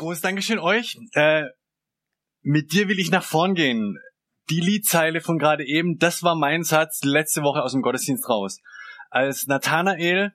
Großes 0.00 0.22
Dankeschön 0.22 0.58
euch. 0.58 0.96
Äh, 1.12 1.44
mit 2.40 2.72
dir 2.72 2.88
will 2.88 2.98
ich 2.98 3.10
nach 3.10 3.22
vorn 3.22 3.54
gehen. 3.54 3.98
Die 4.48 4.60
Liedzeile 4.60 5.20
von 5.20 5.38
gerade 5.38 5.64
eben, 5.64 5.98
das 5.98 6.22
war 6.22 6.34
mein 6.34 6.64
Satz 6.64 7.04
letzte 7.04 7.42
Woche 7.42 7.62
aus 7.62 7.72
dem 7.72 7.82
Gottesdienst 7.82 8.26
raus. 8.28 8.60
Als 9.10 9.46
Nathanael 9.46 10.32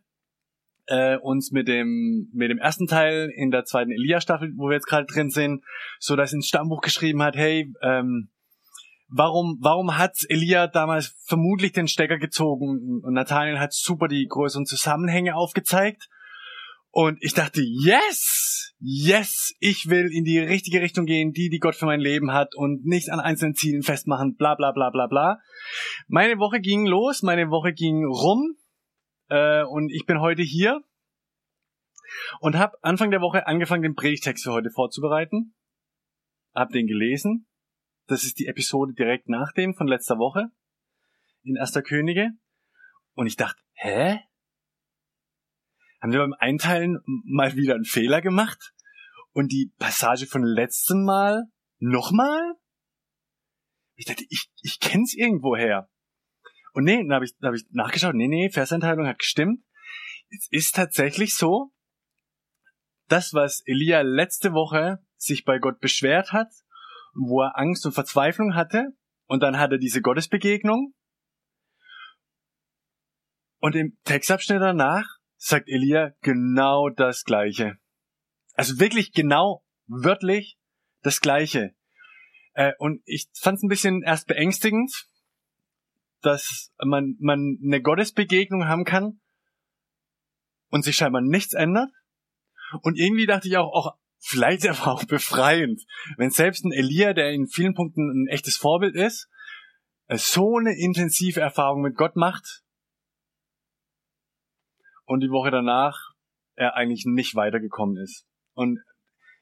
äh, 0.86 1.18
uns 1.18 1.52
mit 1.52 1.68
dem 1.68 2.30
mit 2.32 2.52
dem 2.52 2.60
ersten 2.60 2.86
Teil 2.86 3.32
in 3.36 3.50
der 3.50 3.66
zweiten 3.66 3.91
Elia-Staffel, 3.91 4.54
wo 4.55 4.70
wir 4.70 4.76
jetzt 4.76 4.86
gerade 4.86 5.08
drin 5.08 5.32
sind, 5.32 5.64
so 6.00 6.16
dass 6.16 6.32
ins 6.32 6.48
Stammbuch 6.48 6.82
geschrieben 6.82 7.24
hat, 7.24 7.36
hey, 7.36 7.74
ähm, 7.82 8.30
warum 9.08 9.58
warum 9.62 9.98
hat 9.98 10.16
Elia 10.30 10.68
damals 10.68 11.16
vermutlich 11.26 11.72
den 11.72 11.88
Stecker 11.88 12.20
gezogen 12.20 13.02
und 13.04 13.13
Nathanael 13.13 13.60
hat 13.60 13.74
super 13.74 14.08
die 14.08 14.27
größeren 14.27 14.68
Zusammenhänge 14.68 15.36
aufgezeigt 15.36 16.08
und 16.98 17.17
ich 17.20 17.34
dachte, 17.34 17.62
yes, 17.62 18.74
yes, 18.79 19.54
ich 19.60 19.90
will 19.90 20.10
in 20.13 20.24
die 20.24 20.40
richtige 20.40 20.79
Richtung 20.79 21.05
gehen, 21.05 21.34
die, 21.34 21.49
die 21.49 21.60
Gott 21.60 21.76
für 21.76 21.85
mein 21.85 21.99
Leben 21.99 22.32
hat 22.32 22.55
und 22.55 22.85
nicht 22.85 23.10
an 23.10 23.20
einzelnen 23.20 23.54
Zielen 23.54 23.84
festmachen, 23.84 24.37
bla 24.37 24.55
bla 24.55 24.71
bla 24.71 24.91
bla 24.91 25.05
bla. 25.07 25.41
Meine 26.07 26.40
Woche 26.40 26.62
ging 26.62 26.85
los, 26.85 27.21
meine 27.21 27.49
Woche 27.49 27.74
ging 27.74 28.05
rum 28.05 28.55
äh, 29.27 29.63
und 29.63 29.91
ich 29.91 30.05
bin 30.05 30.21
heute 30.21 30.41
hier 30.41 30.79
und 32.40 32.55
habe 32.55 32.82
Anfang 32.82 33.12
der 33.12 33.20
Woche 33.20 33.46
angefangen, 33.46 33.84
den 33.84 33.96
Predigtext 33.96 34.46
für 34.46 34.54
heute 34.54 34.70
vorzubereiten. 34.70 35.54
Hab 36.54 36.70
den 36.70 36.87
gelesen. 36.87 37.46
Das 38.07 38.24
ist 38.24 38.40
die 38.40 38.48
Episode 38.48 38.93
direkt 38.93 39.27
nach 39.27 39.52
dem 39.52 39.76
von 39.76 39.87
letzter 39.87 40.18
Woche 40.18 40.46
in 41.43 41.57
Erster 41.57 41.82
Könige. 41.82 42.30
Und 43.15 43.27
ich 43.27 43.35
dachte, 43.35 43.62
hä? 43.74 44.21
Haben 46.06 46.12
wir 46.12 46.20
beim 46.20 46.36
Einteilen 46.38 47.00
mal 47.26 47.56
wieder 47.56 47.74
einen 47.74 47.84
Fehler 47.84 48.22
gemacht 48.22 48.76
und 49.32 49.52
die 49.52 49.74
Passage 49.80 50.28
von 50.28 50.44
letztem 50.44 51.04
Mal 51.04 51.46
nochmal? 51.80 52.54
Ich 53.96 54.06
dachte, 54.06 54.24
ich, 54.30 54.52
ich 54.62 54.80
kenn's 54.80 55.16
irgendwoher. 55.16 55.90
Und 56.74 56.84
nee, 56.84 56.98
dann 56.98 57.12
habe 57.12 57.26
ich, 57.26 57.36
dann 57.40 57.48
hab 57.48 57.56
ich 57.56 57.66
nachgeschaut, 57.72 58.14
nee, 58.14 58.28
nee, 58.28 58.52
Verseinteilung 58.52 59.08
hat 59.08 59.18
gestimmt. 59.18 59.64
Es 60.30 60.48
ist 60.52 60.76
tatsächlich 60.76 61.36
so, 61.36 61.72
das, 63.08 63.34
was 63.34 63.64
Elia 63.66 64.02
letzte 64.02 64.53
Woche 64.53 65.00
sich 65.18 65.44
bei 65.44 65.58
Gott 65.58 65.80
beschwert 65.80 66.34
hat, 66.34 66.52
wo 67.16 67.42
er 67.42 67.58
Angst 67.58 67.84
und 67.88 67.94
Verzweiflung 67.94 68.53
hatte, 68.53 68.96
und 69.26 69.42
dann 69.42 69.58
hat 69.58 69.72
er 69.72 69.80
diese 69.80 70.03
Gottesbegegnung. 70.03 70.94
Und 73.58 73.76
im 73.76 73.98
Textabschnitt 74.03 74.62
danach 74.62 75.15
sagt 75.46 75.69
Elia 75.69 76.16
genau 76.22 76.90
das 76.90 77.24
Gleiche. 77.24 77.78
Also 78.56 78.79
wirklich 78.79 79.12
genau, 79.12 79.63
wörtlich 79.85 80.57
das 81.03 81.22
Gleiche. 81.22 81.75
Äh, 82.53 82.74
und 82.80 83.03
ich 83.06 83.28
fand 83.40 83.58
es 83.58 83.64
ein 83.64 83.70
bisschen 83.70 84.02
erst 84.02 84.25
beängstigend, 84.25 85.08
dass 86.22 86.74
man, 86.84 87.16
man 87.20 87.59
eine 87.64 87.80
Gottesbegegnung 87.80 88.66
haben 88.66 88.86
kann 88.86 89.20
und 90.70 90.84
sich 90.84 90.96
scheinbar 90.96 91.22
nichts 91.22 91.53
ändert. 91.53 91.91
Und 92.81 92.97
irgendwie 92.97 93.28
dachte 93.28 93.47
ich 93.47 93.58
auch, 93.58 93.72
auch 93.72 93.97
vielleicht 94.18 94.68
aber 94.68 94.94
auch 94.94 95.03
befreiend, 95.03 95.80
wenn 96.18 96.31
selbst 96.31 96.66
ein 96.66 96.72
Elia, 96.72 97.14
der 97.14 97.31
in 97.34 97.46
vielen 97.46 97.75
Punkten 97.75 98.24
ein 98.24 98.28
echtes 98.30 98.58
Vorbild 98.58 98.96
ist, 98.96 99.30
so 100.09 100.58
eine 100.58 100.75
intensive 100.75 101.40
Erfahrung 101.40 101.84
mit 101.84 101.96
Gott 101.96 102.16
macht 102.16 102.65
und 105.06 105.22
die 105.22 105.30
Woche 105.30 105.52
danach 105.52 105.98
er 106.56 106.76
eigentlich 106.76 107.06
nicht 107.06 107.36
weitergekommen 107.36 107.98
ist. 107.98 108.26
Und 108.54 108.80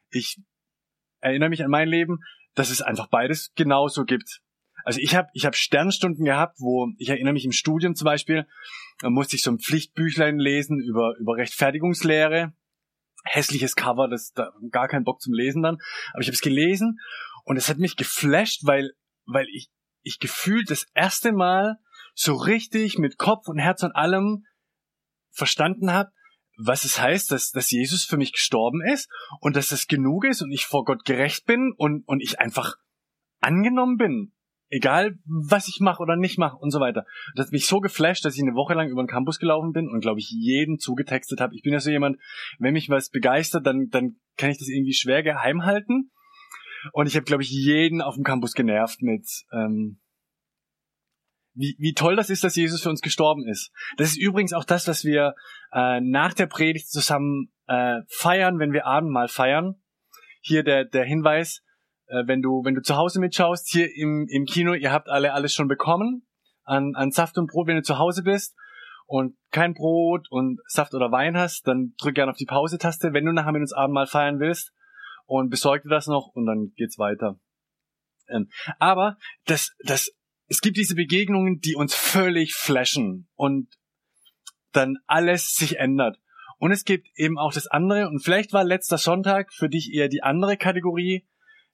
ich 0.09 0.37
erinnere 1.19 1.49
mich 1.49 1.63
an 1.63 1.71
mein 1.71 1.87
Leben, 1.87 2.19
dass 2.55 2.69
es 2.69 2.81
einfach 2.81 3.07
beides 3.07 3.51
genauso 3.55 4.03
gibt. 4.03 4.41
Also 4.83 4.99
ich 4.99 5.15
habe 5.15 5.29
ich 5.33 5.45
hab 5.45 5.55
Sternstunden 5.55 6.25
gehabt, 6.25 6.57
wo 6.59 6.89
ich 6.97 7.09
erinnere 7.09 7.33
mich 7.33 7.45
im 7.45 7.51
Studium 7.51 7.95
zum 7.95 8.05
Beispiel, 8.05 8.45
da 8.99 9.09
musste 9.09 9.35
ich 9.35 9.43
so 9.43 9.51
ein 9.51 9.59
Pflichtbüchlein 9.59 10.37
lesen 10.37 10.79
über, 10.79 11.15
über 11.19 11.37
Rechtfertigungslehre. 11.37 12.53
Hässliches 13.25 13.75
Cover, 13.75 14.09
das 14.09 14.33
da 14.33 14.51
gar 14.69 14.89
keinen 14.89 15.05
Bock 15.05 15.21
zum 15.21 15.33
Lesen 15.33 15.63
dann. 15.63 15.77
Aber 16.11 16.21
ich 16.21 16.27
habe 16.27 16.35
es 16.35 16.41
gelesen 16.41 16.99
und 17.45 17.55
es 17.55 17.69
hat 17.69 17.77
mich 17.77 17.95
geflasht, 17.95 18.65
weil, 18.65 18.91
weil 19.25 19.47
ich, 19.53 19.69
ich 20.01 20.19
gefühlt 20.19 20.69
das 20.69 20.87
erste 20.93 21.31
Mal 21.31 21.77
so 22.13 22.35
richtig 22.35 22.97
mit 22.97 23.17
Kopf 23.17 23.47
und 23.47 23.59
Herz 23.59 23.81
und 23.83 23.95
allem 23.95 24.45
verstanden 25.33 25.91
habe, 25.91 26.11
was 26.57 26.85
es 26.85 27.01
heißt, 27.01 27.31
dass, 27.31 27.51
dass 27.51 27.71
Jesus 27.71 28.03
für 28.03 28.17
mich 28.17 28.33
gestorben 28.33 28.81
ist 28.81 29.09
und 29.39 29.55
dass 29.55 29.69
das 29.69 29.87
genug 29.87 30.25
ist 30.25 30.41
und 30.41 30.51
ich 30.51 30.65
vor 30.65 30.85
Gott 30.85 31.03
gerecht 31.05 31.45
bin 31.45 31.73
und, 31.75 32.07
und 32.07 32.21
ich 32.21 32.39
einfach 32.39 32.75
angenommen 33.39 33.97
bin. 33.97 34.33
Egal, 34.69 35.19
was 35.25 35.67
ich 35.67 35.79
mache 35.81 36.01
oder 36.01 36.15
nicht 36.15 36.39
mache 36.39 36.57
und 36.57 36.71
so 36.71 36.79
weiter. 36.79 37.05
Das 37.35 37.47
hat 37.47 37.53
mich 37.53 37.67
so 37.67 37.79
geflasht, 37.79 38.25
dass 38.25 38.35
ich 38.35 38.41
eine 38.41 38.55
Woche 38.55 38.73
lang 38.73 38.89
über 38.89 39.03
den 39.03 39.07
Campus 39.07 39.37
gelaufen 39.37 39.71
bin 39.71 39.87
und, 39.87 40.01
glaube 40.01 40.19
ich, 40.19 40.31
jeden 40.31 40.79
zugetextet 40.79 41.41
habe. 41.41 41.55
Ich 41.55 41.61
bin 41.61 41.73
ja 41.73 41.79
so 41.79 41.91
jemand, 41.91 42.17
wenn 42.57 42.73
mich 42.73 42.89
was 42.89 43.09
begeistert, 43.09 43.67
dann, 43.67 43.89
dann 43.89 44.15
kann 44.35 44.49
ich 44.49 44.57
das 44.57 44.69
irgendwie 44.69 44.93
schwer 44.93 45.21
geheim 45.21 45.63
halten. 45.63 46.11
Und 46.91 47.05
ich 47.05 47.15
habe, 47.15 47.23
glaube 47.23 47.43
ich, 47.43 47.51
jeden 47.51 48.01
auf 48.01 48.15
dem 48.15 48.23
Campus 48.23 48.53
genervt 48.53 49.01
mit, 49.01 49.27
ähm, 49.51 49.99
wie, 51.53 51.75
wie 51.79 51.93
toll 51.93 52.15
das 52.15 52.29
ist, 52.29 52.43
dass 52.43 52.55
Jesus 52.55 52.81
für 52.81 52.89
uns 52.89 53.01
gestorben 53.01 53.47
ist. 53.47 53.71
Das 53.97 54.09
ist 54.09 54.17
übrigens 54.17 54.53
auch 54.53 54.65
das, 54.65 54.87
was 54.87 55.03
wir 55.03 55.35
äh, 55.71 56.01
nach 56.01 56.33
der 56.33 56.47
Predigt 56.47 56.89
zusammen 56.89 57.51
äh, 57.67 58.01
feiern, 58.07 58.59
wenn 58.59 58.73
wir 58.73 58.85
Abendmahl 58.85 59.27
feiern. 59.27 59.75
Hier 60.41 60.63
der, 60.63 60.85
der 60.85 61.05
Hinweis, 61.05 61.63
äh, 62.07 62.23
wenn 62.25 62.41
du, 62.41 62.63
wenn 62.63 62.75
du 62.75 62.81
zu 62.81 62.95
Hause 62.95 63.19
mitschaust, 63.19 63.69
hier 63.71 63.87
im, 63.95 64.27
im 64.29 64.45
Kino, 64.45 64.73
ihr 64.73 64.91
habt 64.91 65.09
alle 65.09 65.33
alles 65.33 65.53
schon 65.53 65.67
bekommen 65.67 66.25
an, 66.63 66.95
an 66.95 67.11
Saft 67.11 67.37
und 67.37 67.47
Brot, 67.47 67.67
wenn 67.67 67.75
du 67.75 67.83
zu 67.83 67.97
Hause 67.97 68.23
bist 68.23 68.55
und 69.05 69.35
kein 69.51 69.73
Brot 69.73 70.27
und 70.29 70.59
Saft 70.67 70.93
oder 70.93 71.11
Wein 71.11 71.37
hast, 71.37 71.67
dann 71.67 71.93
drück 71.97 72.15
gerne 72.15 72.31
auf 72.31 72.37
die 72.37 72.45
Pause-Taste, 72.45 73.13
wenn 73.13 73.25
du 73.25 73.31
nachher 73.31 73.51
mit 73.51 73.61
uns 73.61 73.73
Abendmahl 73.73 74.07
feiern 74.07 74.39
willst 74.39 74.73
und 75.25 75.49
besorg 75.49 75.83
dir 75.83 75.89
das 75.89 76.07
noch 76.07 76.31
und 76.33 76.45
dann 76.45 76.71
geht's 76.75 76.97
weiter. 76.97 77.39
Ähm, 78.29 78.49
aber 78.79 79.17
das, 79.45 79.75
das 79.79 80.11
es 80.53 80.61
gibt 80.61 80.77
diese 80.77 80.93
Begegnungen, 80.93 81.61
die 81.61 81.75
uns 81.75 81.95
völlig 81.95 82.53
flashen 82.53 83.27
und 83.33 83.75
dann 84.71 84.97
alles 85.07 85.55
sich 85.55 85.79
ändert. 85.79 86.19
Und 86.59 86.71
es 86.71 86.85
gibt 86.85 87.07
eben 87.15 87.39
auch 87.39 87.51
das 87.51 87.65
andere, 87.65 88.07
und 88.07 88.23
vielleicht 88.23 88.53
war 88.53 88.63
letzter 88.63 88.99
Sonntag 88.99 89.51
für 89.51 89.67
dich 89.67 89.91
eher 89.91 90.09
die 90.09 90.21
andere 90.21 90.55
Kategorie, 90.55 91.27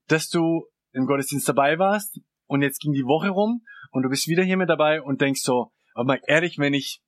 dass 0.07 0.29
du 0.29 0.65
im 0.93 1.07
Gottesdienst 1.07 1.49
dabei 1.49 1.77
warst 1.77 2.21
und 2.45 2.61
jetzt 2.61 2.79
ging 2.79 2.93
die 2.93 3.03
Woche 3.03 3.27
rum 3.27 3.65
und 3.91 4.03
du 4.03 4.09
bist 4.09 4.29
wieder 4.29 4.43
hier 4.43 4.55
mit 4.55 4.69
dabei 4.69 5.01
und 5.01 5.19
denkst 5.19 5.41
so, 5.41 5.73
aber 5.93 6.05
mal 6.05 6.21
ehrlich, 6.25 6.57
wenn 6.57 6.73
ich 6.73 7.03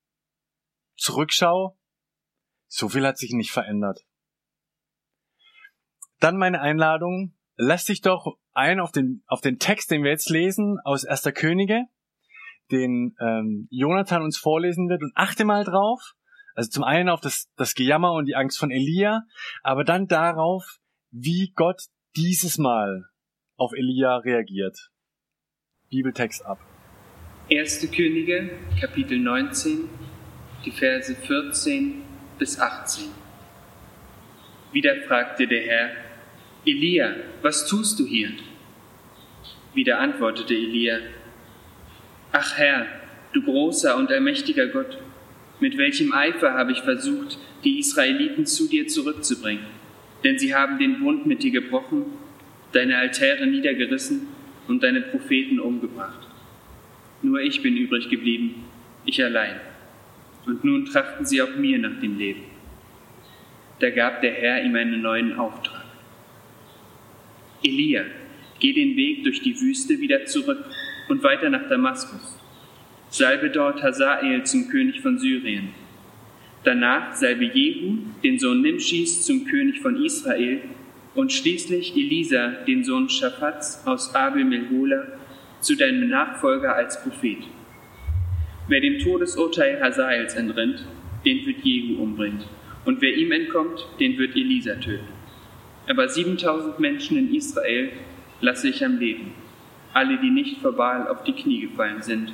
zurückschaue, 0.98 1.74
so 2.68 2.90
viel 2.90 3.06
hat 3.06 3.16
sich 3.16 3.32
nicht 3.32 3.50
verändert. 3.50 4.04
Dann 6.20 6.36
meine 6.36 6.60
Einladung, 6.60 7.34
lass 7.56 7.84
dich 7.84 8.00
doch 8.00 8.36
ein 8.52 8.80
auf 8.80 8.92
den, 8.92 9.22
auf 9.26 9.40
den 9.40 9.58
Text, 9.58 9.90
den 9.90 10.02
wir 10.02 10.10
jetzt 10.10 10.30
lesen 10.30 10.78
aus 10.84 11.04
Erster 11.04 11.32
Könige, 11.32 11.84
den 12.70 13.14
ähm, 13.20 13.68
Jonathan 13.70 14.22
uns 14.22 14.38
vorlesen 14.38 14.88
wird 14.88 15.02
und 15.02 15.12
achte 15.14 15.44
mal 15.44 15.64
drauf. 15.64 16.00
Also 16.54 16.70
zum 16.70 16.84
einen 16.84 17.08
auf 17.08 17.20
das, 17.20 17.50
das 17.56 17.74
Gejammer 17.74 18.12
und 18.12 18.26
die 18.26 18.36
Angst 18.36 18.58
von 18.58 18.70
Elia, 18.70 19.22
aber 19.62 19.84
dann 19.84 20.06
darauf, 20.06 20.78
wie 21.10 21.52
Gott 21.54 21.80
dieses 22.14 22.58
Mal 22.58 23.06
auf 23.56 23.72
Elia 23.72 24.16
reagiert. 24.18 24.90
Bibeltext 25.88 26.44
ab. 26.44 26.58
Erste 27.48 27.88
Könige, 27.88 28.50
Kapitel 28.80 29.18
19, 29.18 29.88
die 30.64 30.70
Verse 30.70 31.14
14 31.14 32.02
bis 32.38 32.58
18. 32.58 33.04
Wieder 34.72 34.94
fragte 35.06 35.46
der 35.46 35.62
Herr, 35.62 35.90
Elia, 36.64 37.16
was 37.42 37.66
tust 37.66 37.98
du 37.98 38.06
hier? 38.06 38.30
Wieder 39.74 39.98
antwortete 39.98 40.54
Elia, 40.54 40.98
Ach 42.30 42.56
Herr, 42.56 42.86
du 43.32 43.42
großer 43.42 43.96
und 43.96 44.12
allmächtiger 44.12 44.68
Gott, 44.68 44.96
Mit 45.58 45.76
welchem 45.76 46.12
Eifer 46.12 46.54
habe 46.54 46.70
ich 46.70 46.80
versucht, 46.82 47.38
die 47.64 47.80
Israeliten 47.80 48.46
zu 48.46 48.68
dir 48.68 48.86
zurückzubringen? 48.86 49.64
Denn 50.22 50.38
sie 50.38 50.54
haben 50.54 50.78
den 50.78 51.00
Bund 51.00 51.26
mit 51.26 51.42
dir 51.42 51.50
gebrochen, 51.50 52.06
deine 52.70 52.96
Altäre 52.96 53.46
niedergerissen 53.46 54.28
und 54.68 54.84
deine 54.84 55.00
Propheten 55.00 55.58
umgebracht. 55.58 56.28
Nur 57.22 57.40
ich 57.40 57.60
bin 57.62 57.76
übrig 57.76 58.08
geblieben, 58.08 58.64
ich 59.04 59.22
allein. 59.22 59.60
Und 60.46 60.62
nun 60.62 60.84
trachten 60.84 61.26
sie 61.26 61.42
auch 61.42 61.56
mir 61.56 61.78
nach 61.78 62.00
dem 62.00 62.18
Leben. 62.18 62.42
Da 63.80 63.90
gab 63.90 64.20
der 64.20 64.32
Herr 64.32 64.62
ihm 64.64 64.76
einen 64.76 65.02
neuen 65.02 65.38
Auftrag. 65.38 65.71
Elia, 67.62 68.04
geh 68.60 68.72
den 68.72 68.96
Weg 68.96 69.24
durch 69.24 69.42
die 69.42 69.58
Wüste 69.60 70.00
wieder 70.00 70.24
zurück 70.24 70.64
und 71.08 71.22
weiter 71.22 71.50
nach 71.50 71.68
Damaskus. 71.68 72.38
Salbe 73.08 73.50
dort 73.50 73.82
Hazael 73.82 74.44
zum 74.44 74.68
König 74.68 75.00
von 75.00 75.18
Syrien. 75.18 75.68
Danach 76.64 77.14
salbe 77.14 77.44
Jehu, 77.44 77.98
den 78.22 78.38
Sohn 78.38 78.62
Nimschis, 78.62 79.22
zum 79.26 79.44
König 79.44 79.80
von 79.80 80.02
Israel 80.02 80.60
und 81.14 81.32
schließlich 81.32 81.94
Elisa, 81.96 82.48
den 82.66 82.84
Sohn 82.84 83.08
Schafats 83.08 83.86
aus 83.86 84.14
Abel 84.14 84.44
Melhola, 84.44 85.06
zu 85.60 85.76
deinem 85.76 86.08
Nachfolger 86.08 86.74
als 86.74 87.02
Prophet. 87.02 87.38
Wer 88.68 88.80
dem 88.80 88.98
Todesurteil 88.98 89.80
Hazaels 89.80 90.34
entrinnt, 90.34 90.84
den 91.24 91.44
wird 91.44 91.64
Jehu 91.64 92.02
umbringen. 92.02 92.44
Und 92.84 93.00
wer 93.00 93.14
ihm 93.16 93.32
entkommt, 93.32 93.86
den 94.00 94.16
wird 94.18 94.34
Elisa 94.34 94.74
töten. 94.76 95.21
Aber 95.88 96.08
7000 96.08 96.78
Menschen 96.78 97.16
in 97.18 97.34
Israel 97.34 97.92
lasse 98.40 98.68
ich 98.68 98.84
am 98.84 98.98
Leben. 98.98 99.34
Alle, 99.92 100.20
die 100.20 100.30
nicht 100.30 100.60
vor 100.60 100.72
Baal 100.72 101.08
auf 101.08 101.24
die 101.24 101.34
Knie 101.34 101.60
gefallen 101.60 102.02
sind 102.02 102.32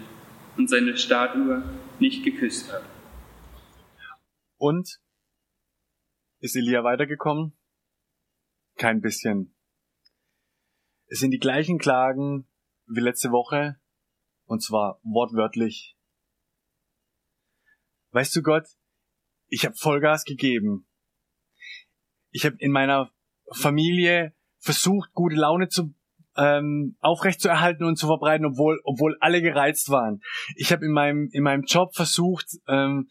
und 0.56 0.68
seine 0.68 0.96
Statue 0.96 1.62
nicht 1.98 2.24
geküsst 2.24 2.72
haben. 2.72 2.86
Und 4.56 5.00
ist 6.40 6.56
Elia 6.56 6.84
weitergekommen? 6.84 7.56
Kein 8.76 9.00
bisschen. 9.00 9.54
Es 11.06 11.20
sind 11.20 11.30
die 11.30 11.38
gleichen 11.38 11.78
Klagen 11.78 12.46
wie 12.86 13.00
letzte 13.00 13.30
Woche, 13.30 13.80
und 14.44 14.62
zwar 14.62 15.00
wortwörtlich. 15.02 15.96
Weißt 18.10 18.34
du 18.36 18.42
Gott, 18.42 18.66
ich 19.48 19.64
habe 19.64 19.74
Vollgas 19.74 20.24
gegeben. 20.24 20.86
Ich 22.30 22.44
habe 22.44 22.56
in 22.58 22.70
meiner 22.70 23.10
Familie 23.52 24.32
versucht, 24.58 25.12
gute 25.12 25.36
Laune 25.36 25.68
zu 25.68 25.94
ähm, 26.36 26.96
aufrechtzuerhalten 27.00 27.84
und 27.84 27.96
zu 27.96 28.06
verbreiten, 28.06 28.46
obwohl 28.46 28.80
obwohl 28.84 29.16
alle 29.20 29.42
gereizt 29.42 29.90
waren. 29.90 30.20
Ich 30.56 30.72
habe 30.72 30.84
in 30.84 30.92
meinem 30.92 31.28
in 31.32 31.42
meinem 31.42 31.64
Job 31.64 31.94
versucht, 31.94 32.46
ähm, 32.68 33.08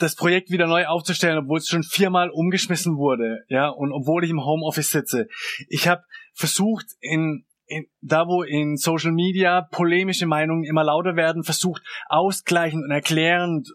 das 0.00 0.16
Projekt 0.16 0.50
wieder 0.50 0.66
neu 0.66 0.86
aufzustellen, 0.86 1.38
obwohl 1.38 1.58
es 1.58 1.68
schon 1.68 1.82
viermal 1.82 2.30
umgeschmissen 2.30 2.96
wurde, 2.96 3.44
ja, 3.48 3.68
und 3.68 3.92
obwohl 3.92 4.24
ich 4.24 4.30
im 4.30 4.44
Homeoffice 4.44 4.90
sitze. 4.90 5.28
Ich 5.68 5.86
habe 5.88 6.02
versucht, 6.32 6.86
in, 7.00 7.44
in 7.66 7.86
da 8.00 8.26
wo 8.26 8.42
in 8.42 8.76
Social 8.76 9.12
Media 9.12 9.60
polemische 9.60 10.26
Meinungen 10.26 10.64
immer 10.64 10.84
lauter 10.84 11.16
werden, 11.16 11.44
versucht 11.44 11.82
ausgleichend 12.08 12.84
und 12.84 12.90
erklärend 12.90 13.68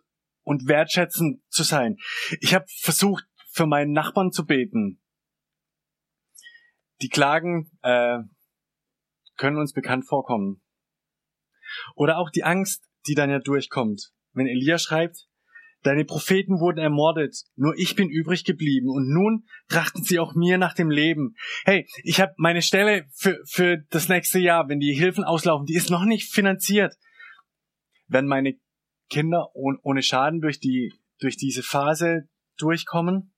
und 0.44 0.68
wertschätzend 0.68 1.42
zu 1.50 1.64
sein. 1.64 1.98
Ich 2.42 2.56
habe 2.56 2.66
versucht, 2.68 3.26
für 3.56 3.66
meinen 3.66 3.94
Nachbarn 3.94 4.32
zu 4.32 4.46
beten. 4.46 5.02
Die 7.02 7.08
Klagen 7.08 7.72
äh, 7.84 8.20
können 9.38 9.58
uns 9.58 9.72
bekannt 9.72 10.06
vorkommen. 10.06 10.62
Oder 11.96 12.18
auch 12.18 12.30
die 12.30 12.44
Angst, 12.44 12.84
die 13.08 13.16
dann 13.16 13.30
ja 13.30 13.40
durchkommt. 13.40 14.12
Wenn 14.34 14.48
Elia 14.48 14.78
schreibt, 14.78 15.28
Deine 15.84 16.04
Propheten 16.04 16.60
wurden 16.60 16.80
ermordet, 16.80 17.44
nur 17.56 17.76
ich 17.78 17.96
bin 17.96 18.10
übrig 18.10 18.44
geblieben 18.44 18.90
und 18.90 19.08
nun 19.08 19.46
trachten 19.68 20.02
sie 20.02 20.18
auch 20.18 20.34
mir 20.34 20.58
nach 20.58 20.74
dem 20.74 20.90
Leben. 20.90 21.36
Hey, 21.64 21.88
ich 22.02 22.20
habe 22.20 22.34
meine 22.38 22.64
Stelle 22.64 23.06
für, 23.14 23.40
für 23.46 23.78
das 23.92 24.10
nächste 24.10 24.40
Jahr, 24.40 24.68
wenn 24.68 24.80
die 24.80 24.96
Hilfen 24.96 25.24
auslaufen, 25.24 25.68
die 25.68 25.76
ist 25.76 25.92
noch 25.92 26.04
nicht 26.04 26.34
finanziert. 26.34 26.96
Wenn 28.08 28.26
meine 28.26 28.56
Kinder 29.12 29.52
ohne 29.54 30.02
Schaden 30.02 30.42
durch 30.42 30.60
die 30.60 30.92
durch 31.20 31.38
diese 31.38 31.62
Phase 31.62 32.28
durchkommen, 32.58 33.35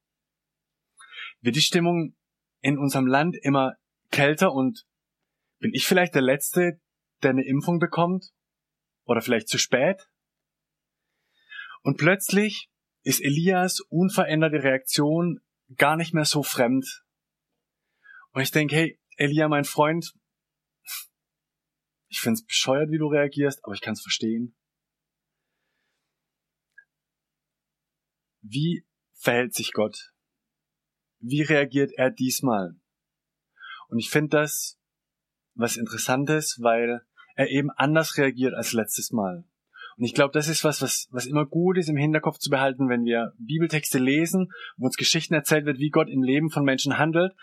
wird 1.48 1.56
die 1.56 1.62
Stimmung 1.62 2.14
in 2.60 2.78
unserem 2.78 3.08
Land 3.08 3.38
immer 3.42 3.78
kälter 4.12 4.52
und 4.52 4.86
bin 5.60 5.74
ich 5.74 5.88
vielleicht 5.88 6.14
der 6.14 6.22
Letzte, 6.22 6.82
der 7.24 7.30
eine 7.30 7.46
Impfung 7.46 7.80
bekommt? 7.80 8.34
Oder 9.06 9.22
vielleicht 9.22 9.48
zu 9.48 9.58
spät? 9.58 10.10
Und 11.84 11.98
plötzlich 11.98 12.70
ist 13.04 13.22
Elias 13.22 13.80
unveränderte 13.80 14.62
Reaktion 14.62 15.40
gar 15.78 15.96
nicht 15.96 16.14
mehr 16.14 16.26
so 16.26 16.44
fremd. 16.44 17.06
Und 18.32 18.42
ich 18.42 18.52
denke, 18.52 18.76
hey, 18.76 19.00
Elia, 19.16 19.48
mein 19.48 19.64
Freund, 19.64 20.14
ich 22.10 22.20
find's 22.20 22.46
bescheuert, 22.46 22.92
wie 22.92 22.98
du 22.98 23.08
reagierst, 23.08 23.64
aber 23.64 23.74
ich 23.74 23.80
kann's 23.80 24.02
verstehen. 24.02 24.54
Wie 28.42 28.86
verhält 29.14 29.54
sich 29.54 29.72
Gott? 29.72 30.12
Wie 31.30 31.42
reagiert 31.42 31.92
er 31.96 32.10
diesmal? 32.10 32.76
Und 33.90 34.00
ich 34.00 34.10
finde 34.10 34.30
das 34.30 34.80
was 35.56 35.78
Interessantes, 35.78 36.60
weil 36.62 37.02
er 37.36 37.50
eben 37.50 37.70
anders 37.72 38.18
reagiert 38.18 38.54
als 38.54 38.74
letztes 38.74 39.12
Mal. 39.12 39.44
Und 39.98 40.06
ich 40.06 40.14
glaube, 40.14 40.32
das 40.32 40.48
ist 40.48 40.64
was, 40.64 40.82
was, 40.82 41.08
was 41.10 41.26
immer 41.26 41.46
gut 41.46 41.78
ist 41.78 41.90
im 41.90 41.98
Hinterkopf 41.98 42.38
zu 42.38 42.52
behalten, 42.52 42.88
wenn 42.88 43.04
wir 43.04 43.34
Bibeltexte 43.40 43.98
lesen, 43.98 44.52
wo 44.78 44.86
uns 44.86 44.96
Geschichten 44.96 45.34
erzählt 45.34 45.66
wird, 45.66 45.80
wie 45.80 45.90
Gott 45.90 46.10
im 46.10 46.22
Leben 46.22 46.52
von 46.52 46.64
Menschen 46.64 47.00
handelt, 47.00 47.34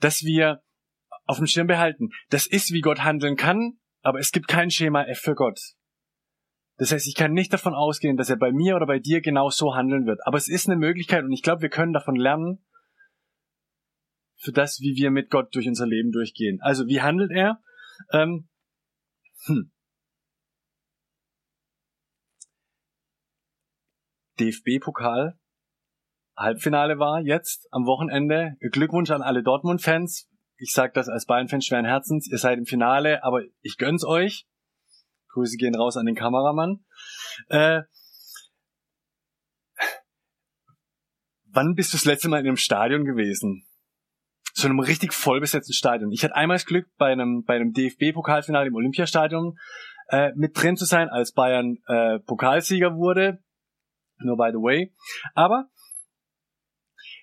dass 0.00 0.22
wir 0.22 0.62
auf 1.26 1.36
dem 1.36 1.46
Schirm 1.46 1.66
behalten. 1.66 2.08
Das 2.30 2.46
ist, 2.46 2.72
wie 2.72 2.80
Gott 2.80 3.04
handeln 3.04 3.36
kann, 3.36 3.78
aber 4.00 4.18
es 4.18 4.32
gibt 4.32 4.48
kein 4.48 4.70
Schema 4.70 5.04
F 5.04 5.18
für 5.18 5.34
Gott. 5.34 5.60
Das 6.78 6.92
heißt, 6.92 7.06
ich 7.06 7.14
kann 7.14 7.32
nicht 7.32 7.52
davon 7.52 7.74
ausgehen, 7.74 8.16
dass 8.16 8.30
er 8.30 8.36
bei 8.36 8.52
mir 8.52 8.76
oder 8.76 8.86
bei 8.86 9.00
dir 9.00 9.20
genau 9.20 9.50
so 9.50 9.74
handeln 9.74 10.06
wird. 10.06 10.20
Aber 10.24 10.38
es 10.38 10.48
ist 10.48 10.68
eine 10.68 10.78
Möglichkeit 10.78 11.24
und 11.24 11.32
ich 11.32 11.42
glaube, 11.42 11.60
wir 11.60 11.68
können 11.68 11.92
davon 11.92 12.16
lernen, 12.16 12.64
für 14.38 14.52
das, 14.52 14.80
wie 14.80 14.96
wir 14.96 15.10
mit 15.10 15.30
Gott 15.30 15.54
durch 15.54 15.68
unser 15.68 15.86
Leben 15.86 16.10
durchgehen. 16.12 16.58
Also, 16.62 16.86
wie 16.86 17.00
handelt 17.00 17.30
er? 17.30 17.60
Ähm, 18.12 18.48
hm. 19.46 19.70
DFB-Pokal 24.40 25.38
Halbfinale 26.38 27.00
war 27.00 27.20
jetzt 27.20 27.66
am 27.72 27.84
Wochenende. 27.84 28.56
Glückwunsch 28.70 29.10
an 29.10 29.22
alle 29.22 29.42
Dortmund-Fans. 29.42 30.28
Ich 30.56 30.72
sage 30.72 30.92
das 30.94 31.08
als 31.08 31.26
Bayern-Fan 31.26 31.62
schweren 31.62 31.84
Herzens. 31.84 32.28
Ihr 32.30 32.38
seid 32.38 32.58
im 32.58 32.64
Finale, 32.64 33.24
aber 33.24 33.42
ich 33.60 33.76
gönn's 33.76 34.04
euch. 34.04 34.46
Grüße 35.30 35.56
gehen 35.56 35.74
raus 35.74 35.96
an 35.96 36.06
den 36.06 36.14
Kameramann. 36.14 36.84
Äh, 37.48 37.82
wann 41.46 41.74
bist 41.74 41.92
du 41.92 41.96
das 41.96 42.04
letzte 42.04 42.28
Mal 42.28 42.40
in 42.40 42.46
einem 42.46 42.56
Stadion 42.56 43.04
gewesen? 43.04 43.67
So 44.58 44.66
einem 44.66 44.80
richtig 44.80 45.14
vollbesetzten 45.14 45.72
Stadion. 45.72 46.10
Ich 46.10 46.24
hatte 46.24 46.34
einmal 46.34 46.56
das 46.56 46.66
Glück, 46.66 46.88
bei 46.96 47.12
einem, 47.12 47.44
bei 47.44 47.54
einem 47.54 47.72
DFB-Pokalfinale 47.74 48.66
im 48.66 48.74
Olympiastadion 48.74 49.56
äh, 50.08 50.32
mit 50.34 50.60
drin 50.60 50.76
zu 50.76 50.84
sein, 50.84 51.08
als 51.08 51.32
Bayern 51.32 51.76
äh, 51.86 52.18
Pokalsieger 52.18 52.96
wurde. 52.96 53.38
Nur 54.18 54.36
by 54.36 54.48
the 54.50 54.58
way. 54.58 54.92
Aber 55.34 55.68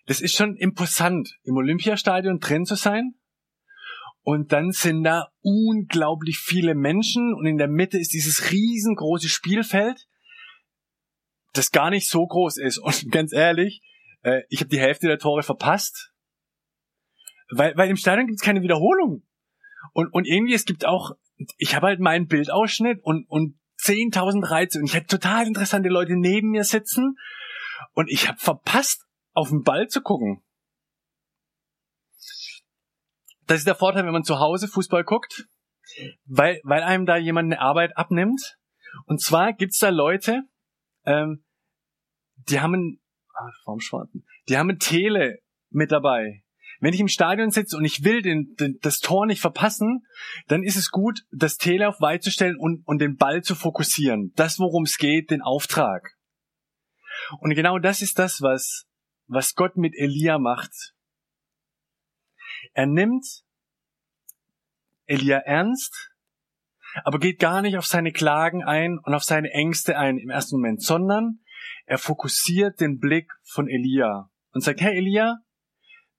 das 0.06 0.22
ist 0.22 0.38
schon 0.38 0.56
imposant, 0.56 1.38
im 1.44 1.58
Olympiastadion 1.58 2.40
drin 2.40 2.64
zu 2.64 2.76
sein. 2.76 3.16
Und 4.22 4.54
dann 4.54 4.72
sind 4.72 5.04
da 5.04 5.28
unglaublich 5.42 6.38
viele 6.38 6.74
Menschen 6.74 7.34
und 7.34 7.46
in 7.48 7.58
der 7.58 7.68
Mitte 7.68 8.00
ist 8.00 8.14
dieses 8.14 8.50
riesengroße 8.50 9.28
Spielfeld, 9.28 10.08
das 11.52 11.74
gar 11.74 11.90
nicht 11.90 12.08
so 12.08 12.26
groß 12.26 12.60
ist. 12.60 12.78
Und 12.78 13.12
ganz 13.12 13.34
ehrlich, 13.34 13.82
äh, 14.22 14.44
ich 14.48 14.62
habe 14.62 14.70
die 14.70 14.80
Hälfte 14.80 15.08
der 15.08 15.20
Tore 15.20 15.44
verpasst, 15.44 16.14
weil, 17.50 17.76
weil 17.78 17.90
im 17.90 17.98
Stadion 17.98 18.28
gibt 18.28 18.40
es 18.40 18.46
keine 18.46 18.62
Wiederholung. 18.62 19.24
Und, 19.94 20.14
und 20.14 20.26
irgendwie, 20.28 20.54
es 20.54 20.66
gibt 20.66 20.86
auch, 20.86 21.12
ich 21.58 21.76
habe 21.76 21.88
halt 21.88 22.00
meinen 22.00 22.28
Bildausschnitt 22.28 23.00
und, 23.04 23.30
und 23.30 23.60
10.000 23.80 24.50
Reize 24.50 24.80
und 24.80 24.86
ich 24.86 24.96
hatte 24.96 25.08
total 25.08 25.48
interessante 25.48 25.90
Leute 25.90 26.16
neben 26.16 26.50
mir 26.50 26.64
sitzen 26.64 27.18
und 27.94 28.10
ich 28.10 28.28
habe 28.28 28.40
verpasst, 28.40 29.06
auf 29.34 29.50
den 29.50 29.64
Ball 29.64 29.88
zu 29.88 30.02
gucken. 30.02 30.42
Das 33.48 33.60
ist 33.60 33.68
der 33.68 33.76
Vorteil, 33.76 34.06
wenn 34.06 34.14
man 34.14 34.24
zu 34.24 34.40
Hause 34.40 34.68
Fußball 34.68 35.04
guckt, 35.04 35.48
weil, 36.26 36.62
weil 36.64 36.84
einem 36.84 37.06
da 37.06 37.18
jemand 37.18 37.52
eine 37.52 37.62
Arbeit 37.62 37.98
abnimmt. 37.98 38.58
Und 39.06 39.22
zwar 39.22 39.54
gibt's 39.54 39.80
da 39.80 39.90
Leute, 39.90 40.44
ähm, 41.06 41.44
die 42.50 42.62
haben 42.62 42.74
ein, 42.74 43.02
ah, 43.34 43.52
Formschwarten, 43.66 44.26
die 44.48 44.58
haben 44.58 44.70
ein 44.70 44.80
Tele 44.80 45.40
mit 45.70 45.92
dabei. 45.92 46.45
Wenn 46.86 46.94
ich 46.94 47.00
im 47.00 47.08
Stadion 47.08 47.50
sitze 47.50 47.78
und 47.78 47.84
ich 47.84 48.04
will 48.04 48.22
den, 48.22 48.54
den, 48.60 48.78
das 48.84 49.00
Tor 49.00 49.26
nicht 49.26 49.42
verpassen, 49.42 50.06
dann 50.48 50.62
ist 50.62 50.76
es 50.76 50.92
gut, 50.92 51.22
das 51.32 51.58
Tele 51.58 51.90
auf 51.90 52.00
weit 52.00 52.22
zu 52.22 52.30
stellen 52.30 52.58
und, 52.58 52.86
und 52.86 53.00
den 53.00 53.16
Ball 53.16 53.42
zu 53.42 53.56
fokussieren. 53.56 54.34
Das, 54.36 54.60
worum 54.60 54.84
es 54.84 55.00
geht, 55.00 55.32
den 55.32 55.42
Auftrag. 55.42 56.16
Und 57.40 57.56
genau 57.56 57.80
das 57.80 58.04
ist 58.04 58.20
das, 58.20 58.40
was, 58.44 58.86
was 59.26 59.56
Gott 59.56 59.78
mit 59.78 59.96
Elia 59.96 60.38
macht. 60.38 60.94
Er 62.74 62.86
nimmt 62.86 63.26
Elia 65.08 65.38
ernst, 65.40 66.12
aber 67.04 67.18
geht 67.18 67.40
gar 67.40 67.64
nicht 67.64 67.80
auf 67.80 67.88
seine 67.88 68.12
Klagen 68.12 68.64
ein 68.64 69.00
und 69.00 69.16
auf 69.16 69.24
seine 69.24 69.50
Ängste 69.50 69.98
ein 69.98 70.20
im 70.20 70.30
ersten 70.30 70.58
Moment, 70.58 70.84
sondern 70.84 71.40
er 71.88 71.98
fokussiert 71.98 72.80
den 72.80 73.00
Blick 73.00 73.32
von 73.42 73.68
Elia 73.68 74.30
und 74.52 74.62
sagt, 74.62 74.82
hey 74.82 74.96
Elia, 74.96 75.40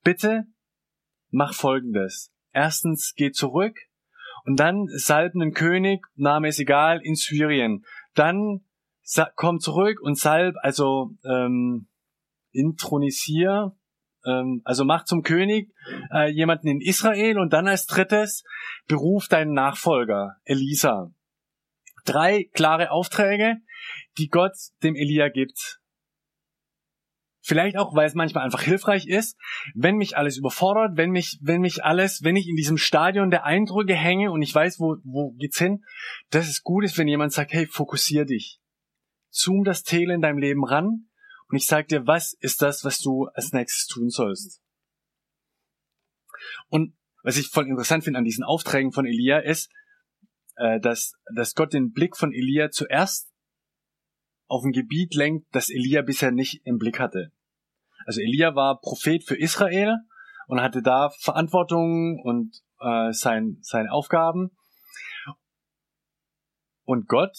bitte 0.03 0.49
mach 1.31 1.55
Folgendes. 1.55 2.33
Erstens, 2.53 3.15
geh 3.17 3.31
zurück 3.31 3.77
und 4.45 4.61
dann 4.61 4.87
salb 4.89 5.35
einen 5.35 5.53
König, 5.53 6.07
Name 6.15 6.49
ist 6.49 6.61
egal, 6.61 7.01
in 7.03 7.17
Syrien. 7.17 7.85
Dann 8.15 8.61
komm 9.35 9.61
zurück 9.61 10.01
und 10.01 10.19
salb, 10.19 10.55
also 10.63 11.11
ähm, 11.25 11.89
intronisier, 12.53 13.77
ähm, 14.25 14.63
also 14.65 14.85
mach 14.85 15.05
zum 15.05 15.23
König 15.23 15.73
äh, 16.13 16.31
jemanden 16.31 16.69
in 16.69 16.81
Israel 16.81 17.39
und 17.39 17.53
dann 17.53 17.69
als 17.69 17.87
drittes 17.87 18.45
beruf 18.87 19.29
deinen 19.29 19.53
Nachfolger, 19.53 20.37
Elisa. 20.45 21.13
Drei 22.05 22.45
klare 22.53 22.91
Aufträge, 22.91 23.57
die 24.19 24.29
Gott 24.29 24.55
dem 24.83 24.95
Elia 24.95 25.29
gibt. 25.29 25.81
Vielleicht 27.49 27.79
auch, 27.79 27.95
weil 27.95 28.09
es 28.09 28.15
manchmal 28.15 28.43
einfach 28.43 28.63
hilfreich 28.63 29.07
ist, 29.07 29.39
wenn 29.77 29.95
mich 29.95 30.17
alles 30.17 30.37
überfordert, 30.37 30.97
wenn 30.97 31.11
mich, 31.11 31.39
wenn 31.41 31.61
mich 31.61 31.85
alles, 31.85 32.25
wenn 32.25 32.35
ich 32.35 32.49
in 32.49 32.57
diesem 32.57 32.77
Stadion 32.77 33.31
der 33.31 33.45
Eindrücke 33.45 33.95
hänge 33.95 34.33
und 34.33 34.43
ich 34.43 34.53
weiß, 34.53 34.81
wo, 34.81 34.97
wo 35.05 35.31
geht's 35.31 35.59
hin, 35.59 35.85
dass 36.31 36.49
es 36.49 36.65
gut 36.65 36.83
ist, 36.83 36.99
wenn 36.99 37.07
jemand 37.07 37.33
sagt, 37.33 37.53
hey, 37.53 37.69
fokussier 37.69 38.25
dich. 38.25 38.59
Zoom 39.31 39.63
das 39.63 39.85
Tele 39.85 40.13
in 40.15 40.23
deinem 40.23 40.39
Leben 40.39 40.65
ran 40.65 41.09
und 41.47 41.57
ich 41.57 41.67
sage 41.67 41.87
dir, 41.87 42.07
was 42.09 42.33
ist 42.33 42.63
das, 42.63 42.83
was 42.83 42.99
du 42.99 43.27
als 43.35 43.53
nächstes 43.53 43.87
tun 43.87 44.11
sollst. 44.11 44.61
Und 46.69 46.97
was 47.23 47.37
ich 47.37 47.47
voll 47.47 47.69
interessant 47.69 48.03
finde 48.03 48.19
an 48.19 48.25
diesen 48.25 48.43
Aufträgen 48.43 48.91
von 48.91 49.07
Elia 49.07 49.39
ist, 49.39 49.71
äh, 50.57 50.81
dass, 50.81 51.13
dass 51.33 51.55
Gott 51.55 51.73
den 51.73 51.93
Blick 51.93 52.17
von 52.17 52.33
Elia 52.33 52.71
zuerst 52.71 53.31
auf 54.49 54.65
ein 54.65 54.73
Gebiet 54.73 55.15
lenkt, 55.15 55.47
das 55.55 55.71
Elia 55.71 56.03
bisher 56.03 56.33
nicht 56.33 56.63
im 56.65 56.79
Blick 56.79 56.99
hatte. 56.99 57.31
Also 58.07 58.21
Elia 58.21 58.55
war 58.55 58.81
Prophet 58.81 59.25
für 59.25 59.37
Israel 59.37 59.97
und 60.47 60.61
hatte 60.61 60.81
da 60.81 61.11
Verantwortung 61.11 62.21
und 62.23 62.63
äh, 62.81 63.13
sein, 63.13 63.59
seine 63.63 63.91
Aufgaben. 63.91 64.57
Und 66.85 67.09
Gott 67.09 67.37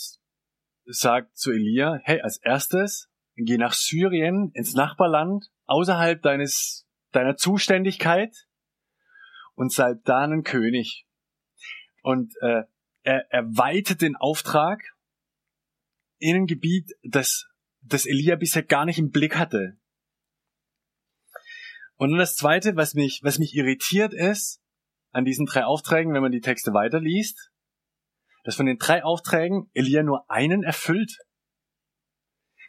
sagt 0.86 1.38
zu 1.38 1.52
Elia, 1.52 2.00
hey, 2.04 2.20
als 2.22 2.38
erstes 2.38 3.10
geh 3.38 3.58
nach 3.58 3.74
Syrien, 3.74 4.52
ins 4.54 4.74
Nachbarland, 4.74 5.46
außerhalb 5.66 6.22
deines, 6.22 6.86
deiner 7.12 7.38
Zuständigkeit 7.38 8.36
und 9.54 9.72
salb 9.72 10.04
da 10.04 10.20
einen 10.20 10.44
König. 10.44 11.08
Und 12.02 12.34
äh, 12.42 12.64
er 13.04 13.32
erweitert 13.32 14.02
den 14.02 14.18
Auftrag 14.18 14.82
in 16.18 16.36
ein 16.36 16.46
Gebiet, 16.46 16.92
das, 17.04 17.48
das 17.82 18.06
Elia 18.06 18.36
bisher 18.36 18.64
gar 18.64 18.86
nicht 18.86 19.00
im 19.00 19.12
Blick 19.12 19.38
hatte. 19.38 19.78
Und 21.98 22.12
dann 22.12 22.20
das 22.20 22.36
zweite, 22.36 22.76
was 22.76 22.94
mich, 22.94 23.22
was 23.24 23.40
mich 23.40 23.56
irritiert 23.56 24.14
ist, 24.14 24.62
an 25.12 25.26
diesen 25.26 25.46
drei 25.46 25.66
Aufträgen, 25.66 26.14
wenn 26.14 26.22
man 26.22 26.32
die 26.32 26.42
Texte 26.42 26.74
weiterliest, 26.74 27.52
dass 28.44 28.56
von 28.56 28.66
den 28.66 28.78
drei 28.78 29.04
Aufträgen 29.04 29.70
Elia 29.74 30.04
nur 30.04 30.30
einen 30.30 30.64
erfüllt. 30.64 31.18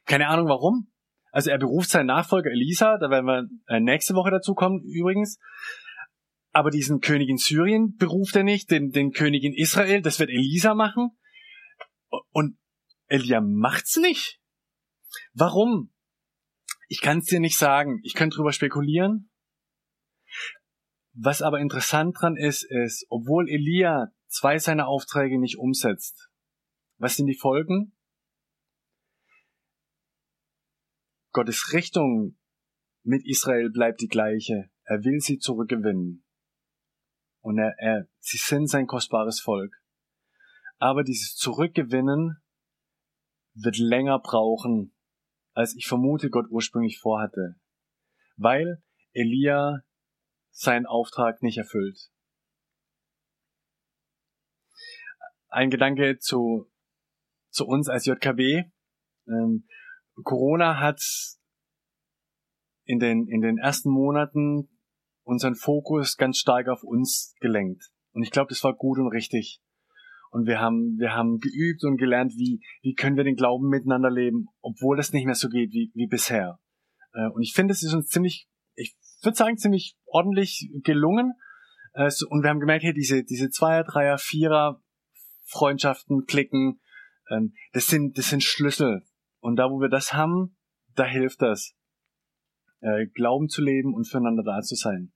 Keine 0.06 0.28
Ahnung 0.28 0.48
warum. 0.48 0.90
Also 1.30 1.50
er 1.50 1.58
beruft 1.58 1.90
seinen 1.90 2.06
Nachfolger 2.06 2.50
Elisa, 2.50 2.96
da 2.98 3.10
werden 3.10 3.26
wir 3.26 3.46
äh, 3.66 3.80
nächste 3.80 4.14
Woche 4.14 4.30
dazu 4.30 4.54
kommen 4.54 4.82
übrigens. 4.82 5.38
Aber 6.52 6.70
diesen 6.70 7.00
König 7.00 7.28
in 7.28 7.36
Syrien 7.36 7.94
beruft 7.96 8.34
er 8.34 8.42
nicht, 8.42 8.70
den, 8.70 8.90
den 8.90 9.12
König 9.12 9.44
in 9.44 9.52
Israel, 9.52 10.00
das 10.00 10.18
wird 10.18 10.30
Elisa 10.30 10.74
machen. 10.74 11.10
Und 12.30 12.56
Elia 13.06 13.42
macht's 13.42 13.98
nicht. 13.98 14.40
Warum? 15.34 15.92
Ich 16.88 17.02
kann 17.02 17.18
es 17.18 17.26
dir 17.26 17.40
nicht 17.40 17.58
sagen. 17.58 18.00
Ich 18.02 18.14
könnte 18.14 18.36
drüber 18.36 18.52
spekulieren. 18.52 19.30
Was 21.12 21.42
aber 21.42 21.60
interessant 21.60 22.16
dran 22.18 22.36
ist, 22.36 22.64
ist, 22.64 23.06
obwohl 23.10 23.48
Elia 23.48 24.08
zwei 24.26 24.58
seiner 24.58 24.88
Aufträge 24.88 25.38
nicht 25.38 25.58
umsetzt, 25.58 26.30
was 26.96 27.16
sind 27.16 27.26
die 27.26 27.38
Folgen? 27.38 27.94
Gottes 31.32 31.72
Richtung 31.72 32.38
mit 33.02 33.24
Israel 33.26 33.70
bleibt 33.70 34.00
die 34.00 34.08
gleiche. 34.08 34.70
Er 34.84 35.04
will 35.04 35.20
sie 35.20 35.38
zurückgewinnen. 35.38 36.24
Und 37.40 37.58
er, 37.58 37.74
er, 37.78 38.08
sie 38.18 38.38
sind 38.38 38.68
sein 38.68 38.86
kostbares 38.86 39.40
Volk. 39.40 39.72
Aber 40.78 41.04
dieses 41.04 41.34
Zurückgewinnen 41.34 42.42
wird 43.54 43.78
länger 43.78 44.18
brauchen, 44.18 44.94
als 45.58 45.74
ich 45.74 45.88
vermute 45.88 46.30
Gott 46.30 46.46
ursprünglich 46.50 47.00
vorhatte. 47.00 47.56
Weil 48.36 48.80
Elia 49.12 49.80
seinen 50.52 50.86
Auftrag 50.86 51.42
nicht 51.42 51.58
erfüllt. 51.58 52.12
Ein 55.48 55.70
Gedanke 55.70 56.18
zu, 56.20 56.70
zu 57.50 57.66
uns 57.66 57.88
als 57.88 58.06
JKB. 58.06 58.70
Ähm, 59.26 59.66
Corona 60.22 60.78
hat 60.78 61.02
in 62.84 63.00
den, 63.00 63.26
in 63.26 63.40
den 63.40 63.58
ersten 63.58 63.90
Monaten 63.90 64.68
unseren 65.24 65.56
Fokus 65.56 66.16
ganz 66.16 66.38
stark 66.38 66.68
auf 66.68 66.84
uns 66.84 67.34
gelenkt. 67.40 67.90
Und 68.12 68.22
ich 68.22 68.30
glaube, 68.30 68.50
das 68.50 68.62
war 68.62 68.76
gut 68.76 69.00
und 69.00 69.08
richtig. 69.08 69.60
Und 70.30 70.46
wir 70.46 70.60
haben, 70.60 70.96
wir 70.98 71.14
haben 71.14 71.38
geübt 71.38 71.84
und 71.84 71.96
gelernt, 71.96 72.32
wie, 72.36 72.60
wie 72.82 72.94
können 72.94 73.16
wir 73.16 73.24
den 73.24 73.36
Glauben 73.36 73.68
miteinander 73.68 74.10
leben, 74.10 74.46
obwohl 74.60 74.96
das 74.96 75.12
nicht 75.12 75.24
mehr 75.24 75.34
so 75.34 75.48
geht 75.48 75.72
wie, 75.72 75.90
wie 75.94 76.06
bisher. 76.06 76.58
Äh, 77.14 77.28
und 77.28 77.42
ich 77.42 77.52
finde, 77.54 77.72
es 77.72 77.82
ist 77.82 77.94
uns 77.94 78.08
ziemlich, 78.08 78.48
ich 78.74 78.96
würde 79.22 79.36
sagen, 79.36 79.56
ziemlich 79.56 79.96
ordentlich 80.06 80.70
gelungen. 80.84 81.32
Äh, 81.94 82.10
und 82.28 82.42
wir 82.42 82.50
haben 82.50 82.60
gemerkt, 82.60 82.84
hey, 82.84 82.92
diese, 82.92 83.24
diese 83.24 83.50
Zweier, 83.50 83.84
Dreier, 83.84 84.18
Vierer 84.18 84.82
Freundschaften, 85.44 86.26
Klicken, 86.26 86.80
ähm, 87.30 87.54
das 87.72 87.86
sind, 87.86 88.18
das 88.18 88.30
sind 88.30 88.42
Schlüssel 88.42 89.02
und 89.40 89.56
da, 89.56 89.70
wo 89.70 89.80
wir 89.80 89.88
das 89.88 90.12
haben, 90.12 90.56
da 90.94 91.04
hilft 91.04 91.42
das. 91.42 91.74
Äh, 92.80 93.06
Glauben 93.06 93.48
zu 93.48 93.62
leben 93.62 93.94
und 93.94 94.06
füreinander 94.06 94.42
da 94.44 94.60
zu 94.60 94.74
sein. 94.74 95.12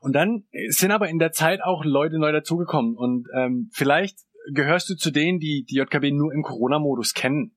Und 0.00 0.14
dann 0.14 0.44
sind 0.68 0.90
aber 0.90 1.08
in 1.08 1.18
der 1.18 1.32
Zeit 1.32 1.62
auch 1.62 1.84
Leute 1.84 2.18
neu 2.18 2.32
dazugekommen. 2.32 2.96
Und 2.96 3.28
ähm, 3.34 3.70
vielleicht 3.72 4.18
gehörst 4.52 4.88
du 4.90 4.94
zu 4.94 5.10
denen, 5.10 5.38
die 5.38 5.64
die 5.64 5.76
JKB 5.76 6.12
nur 6.12 6.32
im 6.32 6.42
Corona-Modus 6.42 7.14
kennen. 7.14 7.56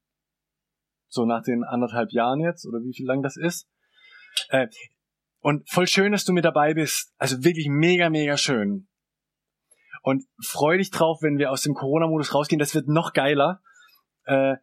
So 1.07 1.25
nach 1.25 1.43
den 1.43 1.63
anderthalb 1.63 2.11
Jahren 2.11 2.39
jetzt, 2.39 2.65
oder 2.65 2.79
wie 2.79 2.93
viel 2.93 3.05
lang 3.05 3.21
das 3.21 3.37
ist. 3.37 3.67
Äh, 4.49 4.67
und 5.39 5.69
voll 5.69 5.87
schön, 5.87 6.11
dass 6.11 6.25
du 6.25 6.33
mit 6.33 6.45
dabei 6.45 6.73
bist. 6.73 7.13
Also 7.17 7.43
wirklich 7.43 7.67
mega, 7.69 8.09
mega 8.09 8.37
schön. 8.37 8.87
Und 10.03 10.25
freu 10.43 10.77
dich 10.77 10.91
drauf, 10.91 11.19
wenn 11.21 11.37
wir 11.37 11.51
aus 11.51 11.61
dem 11.61 11.73
Corona-Modus 11.73 12.33
rausgehen. 12.33 12.59
Das 12.59 12.75
wird 12.75 12.87
noch 12.87 13.13
geiler. 13.13 13.61
Äh, 14.25 14.55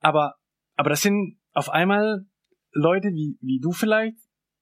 aber 0.00 0.36
aber 0.76 0.90
das 0.90 1.02
sind 1.02 1.38
auf 1.52 1.70
einmal 1.70 2.26
Leute 2.72 3.08
wie, 3.08 3.38
wie 3.40 3.60
du 3.60 3.72
vielleicht 3.72 4.16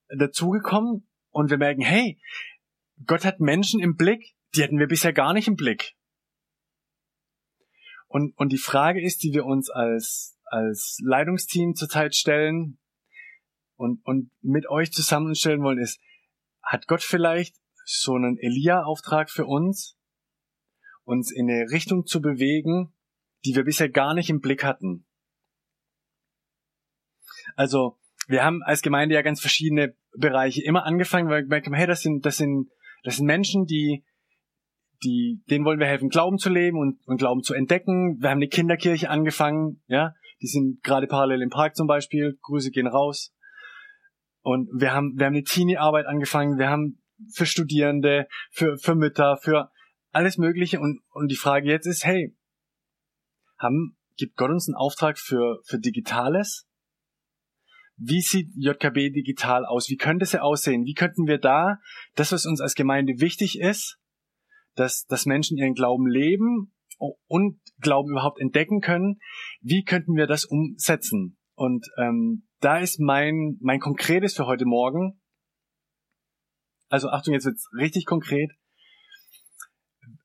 dazugekommen 0.09 1.09
und 1.31 1.51
wir 1.51 1.59
merken, 1.59 1.83
hey, 1.83 2.21
Gott 3.07 3.25
hat 3.25 3.41
Menschen 3.41 3.81
im 3.81 3.97
Blick, 3.97 4.35
die 4.55 4.63
hatten 4.63 4.79
wir 4.79 4.89
bisher 4.89 5.13
gar 5.13 5.33
nicht 5.33 5.49
im 5.49 5.57
Blick. 5.57 5.95
Und, 8.11 8.37
und 8.37 8.51
die 8.51 8.59
Frage 8.59 9.01
ist, 9.01 9.23
die 9.23 9.33
wir 9.33 9.45
uns 9.45 9.71
als, 9.71 10.37
als 10.47 10.99
Leitungsteam 11.05 11.77
zurzeit 11.77 12.17
stellen 12.17 12.81
und, 13.77 14.05
und 14.05 14.33
mit 14.43 14.69
euch 14.69 14.91
zusammenstellen 14.91 15.63
wollen, 15.63 15.79
ist, 15.79 16.01
hat 16.61 16.89
Gott 16.89 17.05
vielleicht 17.05 17.55
so 17.85 18.15
einen 18.15 18.37
Elia-Auftrag 18.37 19.31
für 19.31 19.47
uns, 19.47 19.97
uns 21.05 21.31
in 21.31 21.49
eine 21.49 21.71
Richtung 21.71 22.05
zu 22.05 22.21
bewegen, 22.21 22.93
die 23.45 23.55
wir 23.55 23.63
bisher 23.63 23.89
gar 23.89 24.13
nicht 24.13 24.29
im 24.29 24.41
Blick 24.41 24.65
hatten? 24.65 25.07
Also 27.55 27.97
wir 28.27 28.43
haben 28.43 28.65
als 28.65 28.83
Gemeinde 28.83 29.15
ja 29.15 29.23
ganz 29.23 29.41
verschiedene 29.41 29.97
Bereiche 30.19 30.65
immer 30.65 30.85
angefangen, 30.85 31.29
weil 31.29 31.43
wir 31.43 31.45
gemerkt 31.45 31.67
haben, 31.67 31.75
hey, 31.75 31.87
das 31.87 32.03
sind, 32.03 32.27
das 32.27 32.39
sind, 32.39 32.71
das 33.05 33.19
sind 33.19 33.27
Menschen, 33.27 33.67
die, 33.67 34.05
die, 35.03 35.43
denen 35.51 35.65
wollen 35.65 35.81
wir 35.81 35.87
helfen, 35.87 36.09
Glauben 36.09 36.39
zu 36.39 36.51
leben 36.51 36.79
und, 36.79 36.99
und 37.07 37.19
Glauben 37.19 37.43
zu 37.43 37.55
entdecken. 37.55 38.19
Wir 38.21 38.31
haben 38.31 38.39
eine 38.39 38.49
Kinderkirche 38.49 39.09
angefangen, 39.11 39.83
ja, 39.87 40.15
die 40.43 40.47
sind 40.47 40.83
gerade 40.83 41.07
parallel 41.07 41.43
im 41.43 41.51
Park 41.51 41.77
zum 41.77 41.87
Beispiel. 41.87 42.39
Grüße 42.43 42.71
gehen 42.71 42.87
raus. 42.87 43.35
Und 44.43 44.69
wir 44.73 44.93
haben, 44.93 45.15
wir 45.19 45.27
haben 45.27 45.35
eine 45.35 45.43
Teenie-Arbeit 45.43 46.07
angefangen. 46.07 46.59
Wir 46.59 46.71
haben, 46.71 47.03
für 47.35 47.45
Studierende, 47.45 48.27
für, 48.51 48.79
für 48.79 48.95
Mütter, 48.95 49.37
für 49.37 49.71
alles 50.11 50.39
Mögliche. 50.39 50.81
Und, 50.81 51.01
und 51.11 51.31
die 51.31 51.37
Frage 51.37 51.69
jetzt 51.69 51.87
ist, 51.87 52.05
hey, 52.05 52.35
haben, 53.59 53.97
gibt 54.17 54.37
Gott 54.37 54.51
uns 54.51 54.69
einen 54.69 54.77
Auftrag 54.77 55.19
für, 55.19 55.61
für 55.65 55.79
Digitales? 55.79 56.67
Wie 57.97 58.23
sieht 58.23 58.49
JKB 58.57 59.13
digital 59.13 59.67
aus? 59.67 59.91
Wie 59.91 59.99
könnte 59.99 60.25
es 60.25 60.35
aussehen? 60.35 60.87
Wie 60.87 60.95
könnten 60.95 61.27
wir 61.27 61.37
da 61.37 61.77
das, 62.15 62.33
was 62.33 62.47
uns 62.47 62.63
als 62.63 62.75
Gemeinde 62.75 63.21
wichtig 63.21 63.61
ist, 63.61 64.00
dass, 64.81 65.05
dass 65.07 65.27
Menschen 65.27 65.57
ihren 65.57 65.75
Glauben 65.75 66.07
leben 66.07 66.73
und 67.29 67.61
Glauben 67.81 68.11
überhaupt 68.11 68.41
entdecken 68.41 68.81
können, 68.81 69.21
wie 69.61 69.85
könnten 69.85 70.17
wir 70.17 70.27
das 70.27 70.45
umsetzen? 70.45 71.39
Und 71.55 71.87
ähm, 71.99 72.47
da 72.61 72.79
ist 72.79 72.99
mein, 72.99 73.59
mein 73.61 73.81
konkretes 73.81 74.35
für 74.35 74.47
heute 74.47 74.65
Morgen, 74.65 75.21
also 76.89 77.09
Achtung, 77.09 77.35
jetzt 77.35 77.45
wird's 77.45 77.69
richtig 77.77 78.07
konkret, 78.07 78.51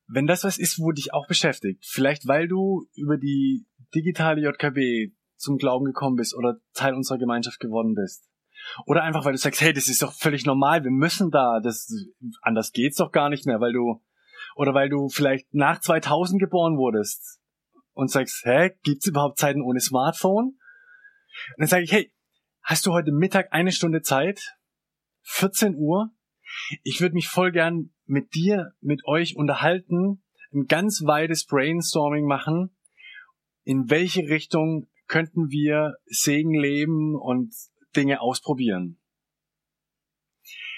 wenn 0.08 0.26
das 0.26 0.44
was 0.44 0.58
ist, 0.58 0.78
wo 0.78 0.92
dich 0.92 1.12
auch 1.12 1.26
beschäftigt, 1.26 1.84
vielleicht 1.86 2.26
weil 2.26 2.48
du 2.48 2.86
über 2.94 3.18
die 3.18 3.66
digitale 3.94 4.40
JKB 4.40 5.14
zum 5.36 5.58
Glauben 5.58 5.84
gekommen 5.84 6.16
bist 6.16 6.34
oder 6.34 6.56
Teil 6.72 6.94
unserer 6.94 7.18
Gemeinschaft 7.18 7.60
geworden 7.60 7.94
bist. 7.94 8.26
Oder 8.86 9.02
einfach, 9.02 9.24
weil 9.24 9.32
du 9.32 9.38
sagst, 9.38 9.60
hey, 9.60 9.72
das 9.72 9.88
ist 9.88 10.02
doch 10.02 10.12
völlig 10.12 10.46
normal, 10.46 10.82
wir 10.82 10.90
müssen 10.90 11.30
da, 11.30 11.60
das, 11.62 11.88
anders 12.40 12.72
geht's 12.72 12.96
doch 12.96 13.12
gar 13.12 13.28
nicht 13.28 13.46
mehr, 13.46 13.60
weil 13.60 13.72
du, 13.72 14.02
oder 14.56 14.72
weil 14.72 14.88
du 14.88 15.08
vielleicht 15.08 15.52
nach 15.52 15.80
2000 15.80 16.40
geboren 16.40 16.78
wurdest 16.78 17.40
und 17.92 18.10
sagst, 18.10 18.42
hä, 18.44 18.70
gibt's 18.82 19.06
überhaupt 19.06 19.38
Zeiten 19.38 19.60
ohne 19.60 19.80
Smartphone? 19.80 20.46
Und 20.46 21.58
dann 21.58 21.68
sage 21.68 21.84
ich, 21.84 21.92
hey, 21.92 22.12
hast 22.62 22.86
du 22.86 22.92
heute 22.92 23.12
Mittag 23.12 23.52
eine 23.52 23.70
Stunde 23.70 24.00
Zeit? 24.00 24.56
14 25.24 25.76
Uhr? 25.76 26.10
Ich 26.82 27.02
würde 27.02 27.14
mich 27.14 27.28
voll 27.28 27.52
gern 27.52 27.90
mit 28.06 28.34
dir, 28.34 28.72
mit 28.80 29.04
euch 29.04 29.36
unterhalten, 29.36 30.24
ein 30.54 30.66
ganz 30.66 31.02
weites 31.04 31.44
Brainstorming 31.44 32.24
machen, 32.24 32.74
in 33.64 33.90
welche 33.90 34.22
Richtung 34.22 34.88
könnten 35.06 35.50
wir 35.50 35.96
Segen 36.06 36.54
leben 36.54 37.14
und 37.14 37.54
Dinge 37.94 38.22
ausprobieren. 38.22 38.98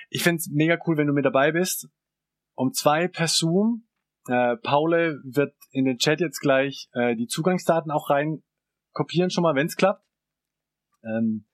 Ich 0.09 0.25
find's 0.25 0.49
mega 0.51 0.79
cool, 0.87 0.97
wenn 0.97 1.07
du 1.07 1.13
mit 1.13 1.25
dabei 1.25 1.53
bist. 1.53 1.89
Um 2.59 2.73
zwei 2.73 3.07
per 3.07 3.29
Zoom. 3.29 3.87
Äh, 4.27 4.57
Paule 4.57 5.21
wird 5.23 5.55
in 5.71 5.85
den 5.85 5.99
Chat 5.99 6.21
jetzt 6.21 6.41
gleich 6.41 6.89
äh, 6.93 7.15
die 7.15 7.29
Zugangsdaten 7.29 7.93
auch 7.93 8.11
rein 8.11 8.43
kopieren, 8.93 9.31
schon 9.31 9.43
mal, 9.43 9.55
wenn's 9.55 9.77
klappt. 9.77 10.05
Ähm, 11.05 11.47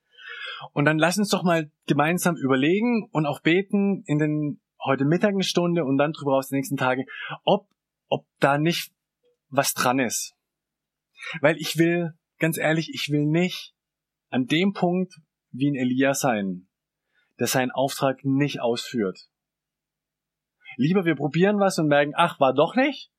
und 0.73 0.85
dann 0.85 0.97
lass 0.97 1.19
uns 1.19 1.29
doch 1.29 1.43
mal 1.43 1.71
gemeinsam 1.85 2.35
überlegen 2.37 3.07
und 3.11 3.27
auch 3.27 3.39
beten 3.41 4.03
in 4.07 4.17
den 4.17 4.61
heute 4.83 5.05
Mittag 5.05 5.35
eine 5.35 5.43
Stunde 5.43 5.85
und 5.85 5.99
dann 5.99 6.11
drüber 6.11 6.37
aus 6.37 6.47
die 6.47 6.55
nächsten 6.55 6.75
Tage, 6.75 7.05
ob, 7.43 7.69
ob 8.07 8.25
da 8.39 8.57
nicht 8.57 8.91
was 9.49 9.75
dran 9.75 9.99
ist. 9.99 10.33
Weil 11.39 11.57
ich 11.57 11.77
will, 11.77 12.15
ganz 12.39 12.57
ehrlich, 12.57 12.89
ich 12.95 13.09
will 13.11 13.27
nicht 13.27 13.75
an 14.29 14.47
dem 14.47 14.73
Punkt 14.73 15.13
wie 15.51 15.69
ein 15.69 15.75
Elia 15.75 16.15
sein, 16.15 16.67
der 17.37 17.45
seinen 17.45 17.69
Auftrag 17.69 18.25
nicht 18.25 18.59
ausführt. 18.59 19.29
Lieber 20.77 21.05
wir 21.05 21.15
probieren 21.15 21.59
was 21.59 21.79
und 21.79 21.87
merken, 21.87 22.13
ach, 22.15 22.39
war 22.39 22.53
doch 22.53 22.75
nicht, 22.75 23.11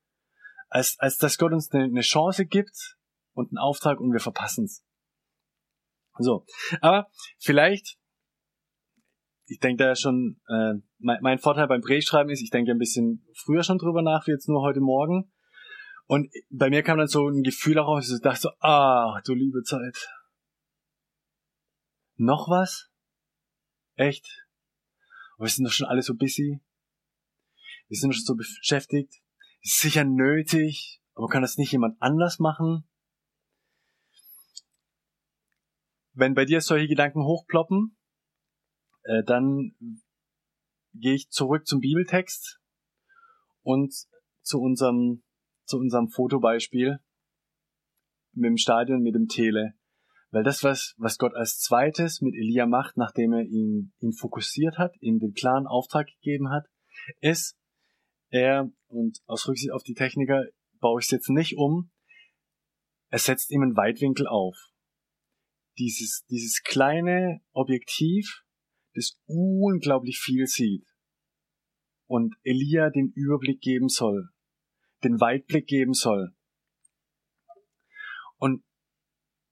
als, 0.68 0.96
als 0.98 1.16
dass 1.18 1.38
Gott 1.38 1.52
uns 1.52 1.70
eine, 1.72 1.84
eine 1.84 2.00
Chance 2.00 2.46
gibt 2.46 2.96
und 3.32 3.50
einen 3.50 3.58
Auftrag 3.58 4.00
und 4.00 4.12
wir 4.12 4.20
verpassen's. 4.20 4.84
So, 6.18 6.46
aber 6.80 7.08
vielleicht, 7.38 7.98
ich 9.46 9.58
denke 9.58 9.84
da 9.84 9.94
schon, 9.94 10.40
äh, 10.48 10.74
mein, 10.98 11.18
mein 11.20 11.38
Vorteil 11.38 11.68
beim 11.68 11.82
Drehschreiben 11.82 12.32
ist, 12.32 12.42
ich 12.42 12.50
denke 12.50 12.72
ein 12.72 12.78
bisschen 12.78 13.26
früher 13.34 13.62
schon 13.62 13.78
drüber 13.78 14.02
nach, 14.02 14.26
wie 14.26 14.32
jetzt 14.32 14.48
nur 14.48 14.62
heute 14.62 14.80
Morgen. 14.80 15.32
Und 16.06 16.30
bei 16.50 16.70
mir 16.70 16.82
kam 16.82 16.98
dann 16.98 17.08
so 17.08 17.28
ein 17.28 17.42
Gefühl 17.42 17.78
auch 17.78 17.88
raus, 17.88 18.10
ich 18.10 18.22
dachte 18.22 18.40
so, 18.40 18.50
ah, 18.60 19.20
du 19.24 19.34
liebe 19.34 19.62
Zeit. 19.62 20.08
Noch 22.16 22.48
was? 22.48 22.90
Echt? 23.96 24.46
wir 25.38 25.48
sind 25.48 25.64
doch 25.64 25.72
schon 25.72 25.86
alle 25.86 26.02
so 26.02 26.14
busy. 26.14 26.60
Wir 27.88 27.98
sind 27.98 28.14
schon 28.14 28.24
so 28.24 28.34
beschäftigt. 28.34 29.14
Ist 29.62 29.78
sicher 29.78 30.04
nötig, 30.04 31.00
aber 31.14 31.28
kann 31.28 31.42
das 31.42 31.56
nicht 31.56 31.72
jemand 31.72 32.00
anders 32.00 32.38
machen? 32.38 32.88
Wenn 36.12 36.34
bei 36.34 36.44
dir 36.44 36.60
solche 36.60 36.88
Gedanken 36.88 37.24
hochploppen, 37.24 37.96
äh, 39.02 39.22
dann 39.24 39.76
gehe 40.94 41.14
ich 41.14 41.28
zurück 41.28 41.66
zum 41.66 41.80
Bibeltext 41.80 42.58
und 43.62 43.94
zu 44.42 44.60
unserem 44.60 45.22
zu 45.66 45.78
unserem 45.78 46.08
Fotobeispiel 46.08 47.00
mit 48.32 48.50
dem 48.50 48.56
Stadion, 48.56 49.02
mit 49.02 49.14
dem 49.14 49.26
Tele. 49.26 49.74
Weil 50.30 50.44
das, 50.44 50.62
was, 50.62 50.94
was 50.98 51.18
Gott 51.18 51.34
als 51.34 51.58
zweites 51.58 52.20
mit 52.20 52.34
Elia 52.34 52.66
macht, 52.66 52.96
nachdem 52.96 53.32
er 53.32 53.42
ihn, 53.42 53.92
ihn 53.98 54.12
fokussiert 54.12 54.78
hat, 54.78 54.94
ihm 55.00 55.18
den 55.18 55.32
klaren 55.32 55.66
Auftrag 55.66 56.06
gegeben 56.06 56.50
hat, 56.50 56.66
ist, 57.20 57.56
er, 58.30 58.70
und 58.88 59.18
aus 59.26 59.46
Rücksicht 59.48 59.72
auf 59.72 59.82
die 59.82 59.94
Techniker 59.94 60.44
baue 60.80 61.00
ich 61.00 61.06
es 61.06 61.10
jetzt 61.10 61.30
nicht 61.30 61.56
um, 61.56 61.90
er 63.10 63.18
setzt 63.18 63.50
ihm 63.50 63.62
einen 63.62 63.76
Weitwinkel 63.76 64.26
auf. 64.26 64.56
Dieses, 65.78 66.24
dieses 66.28 66.62
kleine 66.62 67.40
Objektiv, 67.52 68.42
das 68.94 69.20
unglaublich 69.26 70.18
viel 70.18 70.46
sieht 70.46 70.86
und 72.06 72.34
Elia 72.42 72.90
den 72.90 73.12
Überblick 73.14 73.60
geben 73.60 73.88
soll 73.88 74.30
den 75.04 75.20
Weitblick 75.20 75.66
geben 75.66 75.94
soll. 75.94 76.34
Und 78.36 78.64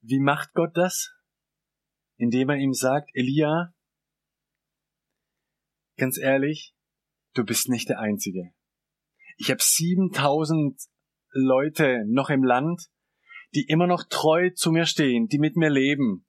wie 0.00 0.20
macht 0.20 0.52
Gott 0.54 0.76
das? 0.76 1.10
Indem 2.16 2.50
er 2.50 2.56
ihm 2.56 2.74
sagt, 2.74 3.10
Elia, 3.14 3.74
ganz 5.96 6.18
ehrlich, 6.18 6.74
du 7.34 7.44
bist 7.44 7.68
nicht 7.68 7.88
der 7.88 7.98
Einzige. 7.98 8.52
Ich 9.36 9.50
habe 9.50 9.62
7000 9.62 10.80
Leute 11.32 12.04
noch 12.06 12.30
im 12.30 12.44
Land, 12.44 12.86
die 13.54 13.66
immer 13.68 13.86
noch 13.86 14.04
treu 14.08 14.50
zu 14.50 14.70
mir 14.70 14.86
stehen, 14.86 15.26
die 15.26 15.38
mit 15.38 15.56
mir 15.56 15.70
leben. 15.70 16.26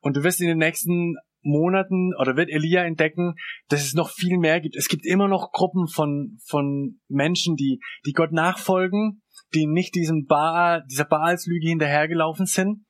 Und 0.00 0.16
du 0.16 0.22
wirst 0.22 0.40
in 0.40 0.48
den 0.48 0.58
nächsten 0.58 1.16
Monaten 1.42 2.14
oder 2.18 2.36
wird 2.36 2.50
Elia 2.50 2.84
entdecken, 2.84 3.34
dass 3.68 3.84
es 3.84 3.94
noch 3.94 4.10
viel 4.10 4.38
mehr 4.38 4.60
gibt. 4.60 4.76
Es 4.76 4.88
gibt 4.88 5.06
immer 5.06 5.28
noch 5.28 5.52
Gruppen 5.52 5.88
von, 5.88 6.38
von 6.44 7.00
Menschen, 7.08 7.56
die, 7.56 7.80
die 8.06 8.12
Gott 8.12 8.32
nachfolgen, 8.32 9.22
die 9.54 9.66
nicht 9.66 9.94
diesem 9.94 10.26
Baal, 10.26 10.84
dieser 10.90 11.04
Baalslüge 11.04 11.68
hinterhergelaufen 11.68 12.46
sind. 12.46 12.84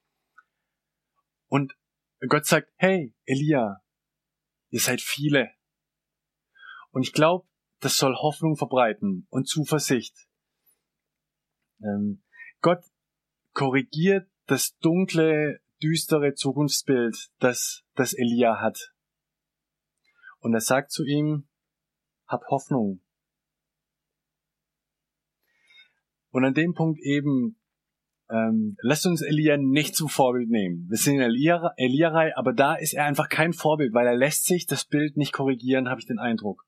Und 1.47 1.73
Gott 2.29 2.47
sagt, 2.47 2.69
hey, 2.77 3.15
Elia, 3.25 3.81
ihr 4.71 4.81
seid 4.81 5.01
viele. 5.01 5.51
Und 6.91 7.03
ich 7.03 7.13
glaube, 7.13 7.48
das 7.81 7.97
soll 7.97 8.15
Hoffnung 8.17 8.57
verbreiten 8.57 9.27
und 9.31 9.49
Zuversicht. 9.49 10.15
Ähm, 11.81 12.23
Gott 12.61 12.85
korrigiert 13.53 14.29
das 14.47 14.77
dunkle 14.79 15.61
düstere 15.83 16.35
Zukunftsbild, 16.35 17.17
das, 17.39 17.85
das 17.95 18.13
Elia 18.13 18.61
hat. 18.61 18.93
Und 20.41 20.55
er 20.55 20.61
sagt 20.61 20.91
zu 20.91 21.05
ihm, 21.05 21.49
hab 22.27 22.45
Hoffnung. 22.49 23.01
Und 26.31 26.45
an 26.45 26.55
dem 26.55 26.75
Punkt 26.75 27.01
eben, 27.01 27.61
ähm, 28.29 28.77
lasst 28.83 29.07
uns 29.07 29.23
Elia 29.23 29.57
nicht 29.57 29.95
zum 29.95 30.09
Vorbild 30.09 30.51
nehmen. 30.51 30.87
Wir 30.89 30.99
sind 30.99 31.15
in 31.15 31.23
Elia, 31.23 31.73
Elia 31.77 32.37
aber 32.37 32.53
da 32.53 32.75
ist 32.75 32.93
er 32.93 33.05
einfach 33.05 33.29
kein 33.29 33.53
Vorbild, 33.53 33.95
weil 33.95 34.07
er 34.07 34.17
lässt 34.17 34.45
sich 34.45 34.67
das 34.67 34.85
Bild 34.85 35.17
nicht 35.17 35.33
korrigieren, 35.33 35.89
habe 35.89 36.01
ich 36.01 36.07
den 36.07 36.19
Eindruck 36.19 36.68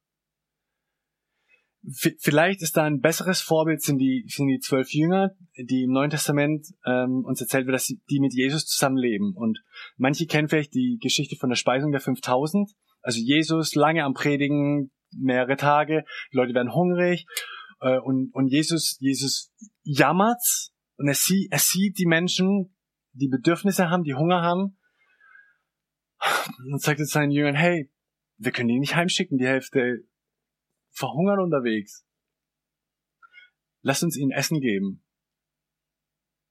vielleicht 1.82 2.62
ist 2.62 2.76
da 2.76 2.84
ein 2.84 3.00
besseres 3.00 3.40
Vorbild 3.40 3.82
sind 3.82 3.98
die 3.98 4.24
sind 4.28 4.48
die 4.48 4.58
zwölf 4.58 4.92
Jünger, 4.92 5.30
die 5.56 5.84
im 5.84 5.92
Neuen 5.92 6.10
Testament 6.10 6.66
ähm, 6.86 7.24
uns 7.24 7.40
erzählt 7.40 7.66
wird, 7.66 7.74
dass 7.74 7.86
sie, 7.86 8.00
die 8.10 8.20
mit 8.20 8.34
Jesus 8.34 8.66
zusammenleben. 8.66 9.34
Und 9.34 9.62
manche 9.96 10.26
kennen 10.26 10.48
vielleicht 10.48 10.74
die 10.74 10.98
Geschichte 11.00 11.36
von 11.36 11.48
der 11.48 11.56
Speisung 11.56 11.90
der 11.90 12.00
5000. 12.00 12.70
Also 13.02 13.20
Jesus 13.20 13.74
lange 13.74 14.04
am 14.04 14.12
Predigen, 14.12 14.90
mehrere 15.12 15.56
Tage, 15.56 16.04
die 16.32 16.36
Leute 16.36 16.54
werden 16.54 16.74
hungrig 16.74 17.26
äh, 17.80 17.98
und 17.98 18.30
und 18.32 18.48
Jesus 18.48 18.96
Jesus 19.00 19.50
jammert 19.82 20.42
und 20.96 21.08
er 21.08 21.14
sieht 21.14 21.50
er 21.50 21.58
sieht 21.58 21.98
die 21.98 22.06
Menschen, 22.06 22.76
die 23.12 23.28
Bedürfnisse 23.28 23.88
haben, 23.88 24.04
die 24.04 24.14
Hunger 24.14 24.42
haben 24.42 24.78
und 26.70 26.82
sagt 26.82 27.00
jetzt 27.00 27.12
seinen 27.12 27.30
Jüngern, 27.30 27.54
hey, 27.54 27.90
wir 28.36 28.52
können 28.52 28.68
die 28.68 28.78
nicht 28.78 28.96
heimschicken, 28.96 29.38
die 29.38 29.46
Hälfte 29.46 30.04
verhungern 30.90 31.40
unterwegs. 31.40 32.06
Lasst 33.82 34.02
uns 34.02 34.16
ihnen 34.16 34.30
Essen 34.30 34.60
geben. 34.60 35.04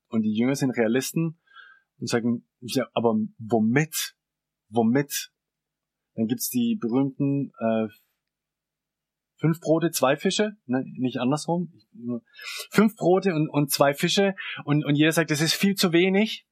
Und 0.08 0.24
die 0.24 0.34
Jünger 0.34 0.56
sind 0.56 0.72
Realisten 0.72 1.40
und 2.00 2.08
sagen, 2.08 2.48
ja, 2.62 2.88
aber 2.94 3.16
womit? 3.38 4.16
Womit? 4.70 5.32
Dann 6.16 6.28
gibt's 6.28 6.50
die 6.50 6.78
berühmten 6.80 7.52
äh, 7.60 7.88
fünf 9.38 9.60
Brote, 9.60 9.92
zwei 9.92 10.18
Fische, 10.18 10.58
ne, 10.66 10.84
nicht 10.98 11.18
andersrum. 11.18 11.72
Fünf 12.72 12.96
Brote 12.96 13.34
und, 13.34 13.50
und 13.50 13.72
zwei 13.72 13.94
Fische 13.94 14.36
und, 14.66 14.84
und 14.86 14.96
jeder 14.96 15.12
sagt, 15.12 15.32
das 15.32 15.42
ist 15.42 15.54
viel 15.54 15.76
zu 15.76 15.94
wenig. 15.94 16.46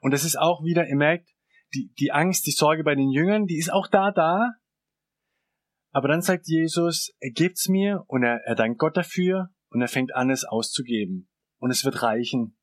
Und 0.00 0.12
das 0.12 0.24
ist 0.24 0.38
auch 0.38 0.62
wieder, 0.64 0.88
ihr 0.88 0.96
merkt, 0.96 1.28
die, 1.74 1.92
die 1.98 2.12
Angst, 2.12 2.46
die 2.46 2.52
Sorge 2.52 2.84
bei 2.84 2.94
den 2.94 3.10
Jüngern, 3.10 3.46
die 3.46 3.58
ist 3.58 3.72
auch 3.72 3.88
da, 3.88 4.10
da. 4.10 4.52
Aber 5.92 6.08
dann 6.08 6.22
sagt 6.22 6.48
Jesus, 6.48 7.14
er 7.20 7.30
gibt's 7.30 7.68
mir 7.68 8.04
und 8.08 8.22
er, 8.22 8.40
er 8.44 8.54
dankt 8.54 8.78
Gott 8.78 8.96
dafür 8.96 9.50
und 9.68 9.82
er 9.82 9.88
fängt 9.88 10.14
an, 10.14 10.30
es 10.30 10.44
auszugeben. 10.44 11.28
Und 11.58 11.70
es 11.70 11.84
wird 11.84 12.02
reichen. 12.02 12.58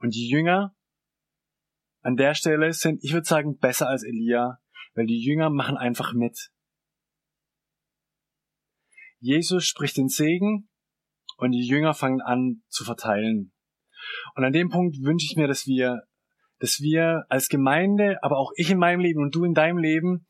Und 0.00 0.14
die 0.14 0.28
Jünger 0.28 0.74
an 2.00 2.16
der 2.16 2.34
Stelle 2.34 2.72
sind, 2.72 3.02
ich 3.04 3.12
würde 3.12 3.26
sagen, 3.26 3.58
besser 3.58 3.88
als 3.88 4.02
Elia, 4.02 4.58
weil 4.94 5.06
die 5.06 5.22
Jünger 5.22 5.50
machen 5.50 5.76
einfach 5.76 6.14
mit. 6.14 6.50
Jesus 9.18 9.64
spricht 9.64 9.96
den 9.96 10.08
Segen 10.08 10.68
und 11.36 11.52
die 11.52 11.66
Jünger 11.66 11.94
fangen 11.94 12.22
an 12.22 12.62
zu 12.68 12.84
verteilen. 12.84 13.52
Und 14.34 14.44
an 14.44 14.52
dem 14.52 14.70
Punkt 14.70 14.96
wünsche 15.02 15.26
ich 15.28 15.36
mir, 15.36 15.48
dass 15.48 15.66
wir, 15.66 16.02
dass 16.58 16.80
wir 16.80 17.24
als 17.28 17.48
Gemeinde, 17.48 18.18
aber 18.22 18.38
auch 18.38 18.52
ich 18.56 18.70
in 18.70 18.78
meinem 18.78 19.00
Leben 19.00 19.20
und 19.20 19.34
du 19.34 19.44
in 19.44 19.54
deinem 19.54 19.78
Leben, 19.78 20.26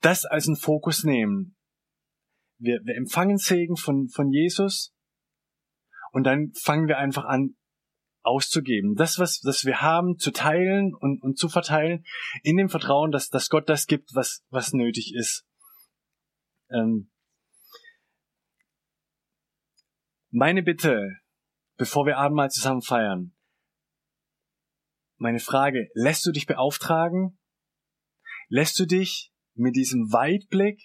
das 0.00 0.24
als 0.24 0.46
einen 0.46 0.56
Fokus 0.56 1.04
nehmen. 1.04 1.56
Wir, 2.58 2.80
wir 2.84 2.96
empfangen 2.96 3.38
Segen 3.38 3.76
von, 3.76 4.08
von 4.08 4.30
Jesus 4.30 4.94
und 6.12 6.24
dann 6.24 6.52
fangen 6.54 6.88
wir 6.88 6.98
einfach 6.98 7.24
an, 7.24 7.56
auszugeben. 8.22 8.94
Das, 8.94 9.18
was, 9.18 9.40
was 9.44 9.64
wir 9.64 9.80
haben, 9.80 10.18
zu 10.18 10.30
teilen 10.30 10.94
und, 10.94 11.22
und 11.22 11.38
zu 11.38 11.48
verteilen, 11.48 12.04
in 12.42 12.56
dem 12.56 12.68
Vertrauen, 12.68 13.10
dass, 13.10 13.28
dass 13.28 13.48
Gott 13.48 13.68
das 13.68 13.86
gibt, 13.86 14.14
was, 14.14 14.44
was 14.50 14.72
nötig 14.72 15.14
ist. 15.14 15.46
Ähm 16.70 17.10
meine 20.30 20.62
Bitte, 20.62 21.08
bevor 21.76 22.06
wir 22.06 22.18
Abendmahl 22.18 22.50
zusammen 22.50 22.82
feiern, 22.82 23.34
meine 25.16 25.40
Frage, 25.40 25.88
lässt 25.92 26.24
du 26.24 26.32
dich 26.32 26.46
beauftragen? 26.46 27.38
Lässt 28.48 28.78
du 28.78 28.86
dich 28.86 29.29
mit 29.60 29.76
diesem 29.76 30.12
Weitblick, 30.12 30.80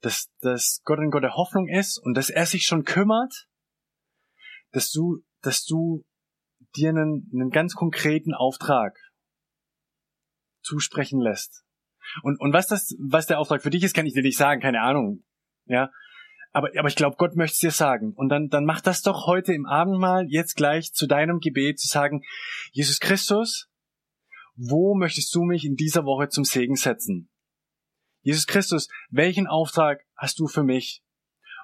dass, 0.00 0.30
dass 0.40 0.80
Gott 0.84 0.98
ein 0.98 1.10
Gott 1.10 1.22
der 1.22 1.34
Hoffnung 1.34 1.68
ist 1.68 1.98
und 1.98 2.14
dass 2.14 2.30
er 2.30 2.46
sich 2.46 2.64
schon 2.64 2.84
kümmert, 2.84 3.46
dass 4.72 4.90
du, 4.90 5.22
dass 5.40 5.64
du 5.64 6.04
dir 6.76 6.90
einen, 6.90 7.30
einen 7.32 7.50
ganz 7.50 7.74
konkreten 7.74 8.34
Auftrag 8.34 8.96
zusprechen 10.62 11.20
lässt. 11.20 11.64
Und, 12.22 12.40
und 12.40 12.52
was 12.52 12.66
das, 12.66 12.94
was 12.98 13.26
der 13.26 13.38
Auftrag 13.38 13.62
für 13.62 13.70
dich 13.70 13.82
ist, 13.82 13.94
kann 13.94 14.06
ich 14.06 14.14
dir 14.14 14.22
nicht 14.22 14.38
sagen, 14.38 14.60
keine 14.60 14.80
Ahnung. 14.80 15.24
Ja. 15.66 15.90
Aber, 16.52 16.70
aber 16.78 16.88
ich 16.88 16.96
glaube, 16.96 17.16
Gott 17.16 17.34
möchte 17.34 17.54
es 17.54 17.58
dir 17.58 17.70
sagen. 17.70 18.12
Und 18.14 18.28
dann, 18.28 18.48
dann 18.48 18.64
mach 18.64 18.80
das 18.80 19.02
doch 19.02 19.26
heute 19.26 19.52
im 19.52 19.66
Abendmahl, 19.66 20.26
jetzt 20.28 20.54
gleich 20.54 20.92
zu 20.92 21.06
deinem 21.06 21.40
Gebet, 21.40 21.80
zu 21.80 21.88
sagen, 21.88 22.22
Jesus 22.72 23.00
Christus, 23.00 23.68
wo 24.54 24.94
möchtest 24.94 25.34
du 25.34 25.42
mich 25.42 25.64
in 25.64 25.74
dieser 25.74 26.04
Woche 26.04 26.28
zum 26.28 26.44
Segen 26.44 26.76
setzen? 26.76 27.30
Jesus 28.24 28.46
Christus, 28.46 28.88
welchen 29.10 29.46
Auftrag 29.46 30.02
hast 30.16 30.38
du 30.38 30.46
für 30.46 30.64
mich? 30.64 31.02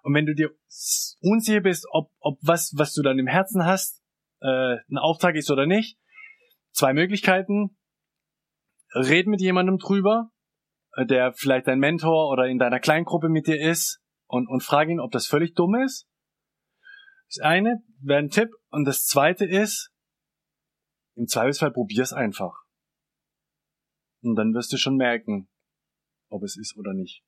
Und 0.03 0.14
wenn 0.14 0.27
du 0.27 0.35
dir 0.35 0.51
unsicher 1.20 1.61
bist, 1.61 1.87
ob, 1.90 2.12
ob 2.20 2.38
was, 2.42 2.73
was 2.77 2.92
du 2.92 3.03
dann 3.03 3.18
im 3.18 3.27
Herzen 3.27 3.64
hast, 3.64 4.03
äh, 4.40 4.77
ein 4.90 4.99
Auftrag 4.99 5.37
ist 5.37 5.51
oder 5.51 5.66
nicht. 5.66 5.99
Zwei 6.73 6.92
Möglichkeiten. 6.92 7.77
Red 8.94 9.27
mit 9.27 9.40
jemandem 9.40 9.79
drüber, 9.79 10.31
äh, 10.92 11.07
der 11.07 11.33
vielleicht 11.33 11.66
dein 11.66 11.79
Mentor 11.79 12.31
oder 12.31 12.46
in 12.46 12.59
deiner 12.59 12.81
Kleingruppe 12.81 13.31
mit 13.31 13.46
dir 13.46 13.61
ist 13.61 14.03
und, 14.27 14.46
und 14.46 14.62
frag 14.62 14.88
ihn, 14.88 15.01
ob 15.01 15.12
das 15.12 15.27
völlig 15.27 15.55
dumm 15.55 15.75
ist. 15.77 16.07
Das 17.29 17.42
eine 17.42 17.83
wäre 18.01 18.18
ein 18.18 18.31
Tipp. 18.31 18.51
Und 18.68 18.85
das 18.85 19.05
zweite 19.05 19.46
ist, 19.46 19.92
im 21.14 21.27
Zweifelsfall 21.27 21.73
probier's 21.73 22.12
einfach. 22.12 22.55
Und 24.23 24.37
dann 24.37 24.53
wirst 24.53 24.73
du 24.73 24.77
schon 24.77 24.96
merken, 24.96 25.49
ob 26.31 26.43
es 26.43 26.57
ist 26.57 26.77
oder 26.77 26.95
nicht. 26.95 27.23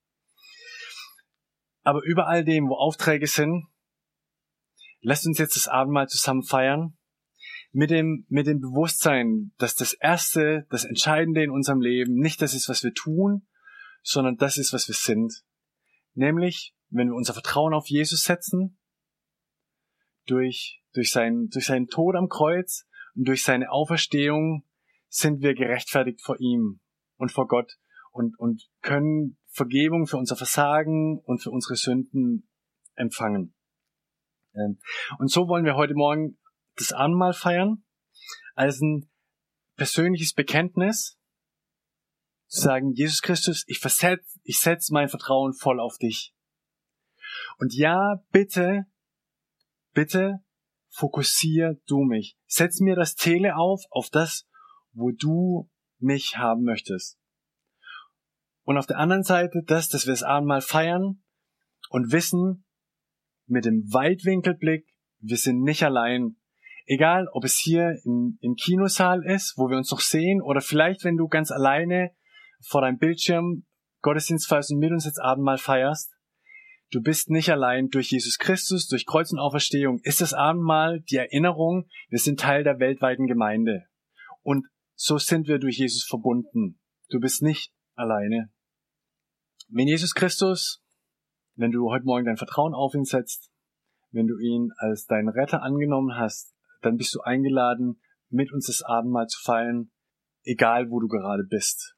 Aber 1.83 2.03
über 2.05 2.27
all 2.29 2.45
dem, 2.45 2.69
wo 2.69 2.75
Aufträge 2.75 3.27
sind, 3.27 3.67
lasst 5.01 5.27
uns 5.27 5.39
jetzt 5.39 5.57
das 5.57 5.69
Abendmahl 5.69 6.09
zusammen 6.09 6.45
feiern 6.45 6.97
mit 7.73 7.91
dem, 7.91 8.27
mit 8.29 8.47
dem 8.47 8.61
Bewusstsein, 8.61 9.53
dass 9.59 9.75
das 9.75 9.95
Erste, 9.95 10.67
das 10.71 10.85
Entscheidende 10.85 11.43
in 11.43 11.51
unserem 11.51 11.81
Leben 11.81 12.15
nicht 12.15 12.41
das 12.41 12.55
ist, 12.55 12.69
was 12.69 12.85
wir 12.85 12.93
tun, 12.93 13.47
sondern 14.03 14.37
das 14.37 14.59
ist, 14.59 14.73
was 14.73 14.89
wir 14.89 14.95
sind. 14.95 15.43
Nämlich, 16.15 16.75
wenn 16.91 17.09
wir 17.09 17.15
unser 17.15 17.33
Vertrauen 17.33 17.75
auf 17.75 17.89
Jesus 17.89 18.23
setzen, 18.23 18.79
durch, 20.27 20.83
durch, 20.93 21.11
sein, 21.11 21.49
durch 21.51 21.67
seinen 21.67 21.89
Tod 21.89 22.15
am 22.15 22.29
Kreuz 22.29 22.87
und 23.15 23.27
durch 23.27 23.43
seine 23.43 23.71
Auferstehung 23.71 24.65
sind 25.09 25.43
wir 25.43 25.55
gerechtfertigt 25.55 26.21
vor 26.23 26.39
ihm 26.39 26.81
und 27.17 27.33
vor 27.33 27.49
Gott 27.49 27.79
und, 28.13 28.39
und 28.39 28.69
können 28.83 29.39
Vergebung 29.49 30.07
für 30.07 30.17
unser 30.17 30.37
Versagen 30.37 31.19
und 31.25 31.43
für 31.43 31.51
unsere 31.51 31.77
Sünden 31.77 32.49
empfangen. 32.95 33.55
Ähm, 34.55 34.79
und 35.19 35.31
so 35.31 35.49
wollen 35.49 35.65
wir 35.65 35.75
heute 35.75 35.95
Morgen 35.95 36.39
das 36.77 36.93
Abendmahl 36.93 37.33
feiern 37.33 37.85
als 38.55 38.81
ein 38.81 39.11
persönliches 39.77 40.35
Bekenntnis, 40.35 41.19
zu 42.47 42.61
sagen, 42.61 42.93
Jesus 42.93 43.23
Christus, 43.23 43.65
ich 43.67 43.79
versetz, 43.79 44.39
ich 44.43 44.61
setz 44.61 44.91
mein 44.91 45.09
Vertrauen 45.09 45.55
voll 45.55 45.81
auf 45.81 45.97
dich. 45.97 46.35
Und 47.59 47.75
ja, 47.75 48.23
bitte, 48.31 48.85
bitte 49.95 50.45
fokussier 50.91 51.81
du 51.87 52.03
mich. 52.03 52.37
Setz 52.47 52.81
mir 52.81 52.95
das 52.95 53.15
Tele 53.15 53.57
auf, 53.57 53.83
auf 53.89 54.11
das, 54.11 54.47
wo 54.93 55.11
du 55.11 55.71
mich 55.99 56.37
haben 56.37 56.65
möchtest. 56.65 57.19
Und 58.65 58.79
auf 58.79 58.87
der 58.87 58.99
anderen 58.99 59.25
Seite 59.25 59.63
das, 59.67 59.89
dass 59.89 60.07
wir 60.07 60.13
das 60.13 60.23
Abendmahl 60.23 60.61
feiern 60.61 61.23
und 61.91 62.13
wissen, 62.13 62.65
mit 63.47 63.65
dem 63.65 63.83
Weitwinkelblick, 63.93 64.87
wir 65.19 65.37
sind 65.37 65.63
nicht 65.63 65.83
allein, 65.83 66.37
Egal, 66.87 67.29
ob 67.33 67.45
es 67.45 67.59
hier 67.59 67.99
im, 68.05 68.39
im 68.41 68.55
Kinosaal 68.55 69.25
ist, 69.25 69.55
wo 69.57 69.69
wir 69.69 69.77
uns 69.77 69.91
noch 69.91 70.01
sehen, 70.01 70.43
oder 70.43 70.61
vielleicht, 70.61 71.05
wenn 71.05 71.17
du 71.17 71.29
ganz 71.29 71.51
alleine 71.51 72.11
vor 72.61 72.81
deinem 72.81 72.99
Bildschirm 72.99 73.65
Gottesdienst 74.01 74.49
feierst 74.49 74.73
und 74.73 74.79
mit 74.79 74.91
uns 74.91 75.05
jetzt 75.05 75.21
Abendmahl 75.21 75.59
feierst. 75.59 76.13
Du 76.91 77.01
bist 77.01 77.31
nicht 77.31 77.51
allein 77.51 77.89
durch 77.89 78.11
Jesus 78.11 78.37
Christus, 78.37 78.89
durch 78.89 79.07
Kreuz 79.07 79.33
und 79.33 79.39
Auferstehung. 79.39 80.01
Ist 80.03 80.21
das 80.21 80.35
Abendmahl 80.35 81.01
die 81.01 81.17
Erinnerung, 81.17 81.89
wir 82.09 82.19
sind 82.19 82.41
Teil 82.41 82.65
der 82.65 82.81
weltweiten 82.81 83.27
Gemeinde. 83.27 83.85
Und 84.43 84.67
so 84.95 85.19
sind 85.19 85.47
wir 85.47 85.59
durch 85.59 85.79
Jesus 85.79 86.05
verbunden. 86.05 86.81
Du 87.09 87.21
bist 87.21 87.43
nicht 87.43 87.73
alleine. 88.03 88.51
Wenn 89.69 89.89
Jesus 89.89 90.15
Christus, 90.15 90.83
wenn 91.55 91.71
du 91.71 91.91
heute 91.91 92.05
Morgen 92.05 92.27
dein 92.27 92.37
Vertrauen 92.37 92.75
auf 92.75 92.95
ihn 92.95 93.05
setzt, 93.05 93.51
wenn 94.11 94.27
du 94.27 94.39
ihn 94.39 94.71
als 94.77 95.07
deinen 95.07 95.29
Retter 95.29 95.63
angenommen 95.63 96.17
hast, 96.17 96.55
dann 96.83 96.97
bist 96.97 97.15
du 97.15 97.21
eingeladen, 97.21 98.01
mit 98.29 98.53
uns 98.53 98.67
das 98.67 98.83
Abendmahl 98.83 99.27
zu 99.27 99.41
feiern, 99.43 99.91
egal 100.45 100.91
wo 100.91 101.01
du 101.01 101.09
gerade 101.09 101.45
bist. 101.45 101.97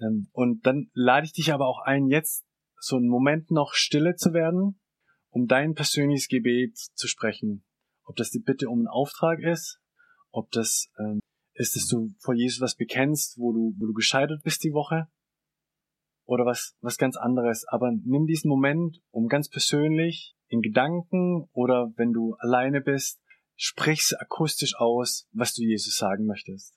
Ähm, 0.00 0.28
und 0.32 0.64
dann 0.66 0.90
lade 0.94 1.26
ich 1.26 1.32
dich 1.32 1.52
aber 1.52 1.66
auch 1.66 1.80
ein, 1.80 2.06
jetzt 2.06 2.46
so 2.78 2.96
einen 2.96 3.08
Moment 3.08 3.50
noch 3.50 3.74
stille 3.74 4.14
zu 4.14 4.32
werden, 4.32 4.80
um 5.30 5.46
dein 5.46 5.74
persönliches 5.74 6.28
Gebet 6.28 6.76
zu 6.76 7.08
sprechen. 7.08 7.64
Ob 8.04 8.16
das 8.16 8.30
die 8.30 8.40
Bitte 8.40 8.68
um 8.68 8.78
einen 8.78 8.88
Auftrag 8.88 9.40
ist, 9.40 9.80
ob 10.30 10.50
das 10.50 10.88
ähm, 10.98 11.20
ist, 11.54 11.74
dass 11.74 11.88
du 11.88 12.14
vor 12.20 12.34
Jesus 12.34 12.60
was 12.60 12.76
bekennst, 12.76 13.38
wo 13.38 13.52
du, 13.52 13.74
wo 13.78 13.86
du 13.86 13.92
gescheitert 13.92 14.42
bist 14.42 14.62
die 14.62 14.72
Woche, 14.72 15.08
oder 16.26 16.44
was, 16.44 16.76
was 16.80 16.98
ganz 16.98 17.16
anderes. 17.16 17.64
Aber 17.68 17.90
nimm 18.04 18.26
diesen 18.26 18.48
Moment, 18.48 19.00
um 19.10 19.28
ganz 19.28 19.48
persönlich 19.48 20.34
in 20.48 20.60
Gedanken 20.60 21.48
oder 21.52 21.92
wenn 21.96 22.12
du 22.12 22.34
alleine 22.38 22.80
bist, 22.80 23.20
Sprich's 23.56 24.12
akustisch 24.12 24.74
aus, 24.76 25.26
was 25.32 25.54
du 25.54 25.62
Jesus 25.62 25.96
sagen 25.96 26.26
möchtest. 26.26 26.74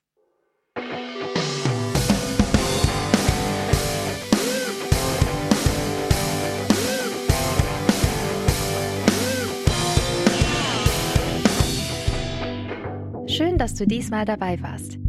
Schön, 13.27 13.57
dass 13.57 13.75
du 13.75 13.85
diesmal 13.85 14.25
dabei 14.25 14.61
warst. 14.61 15.08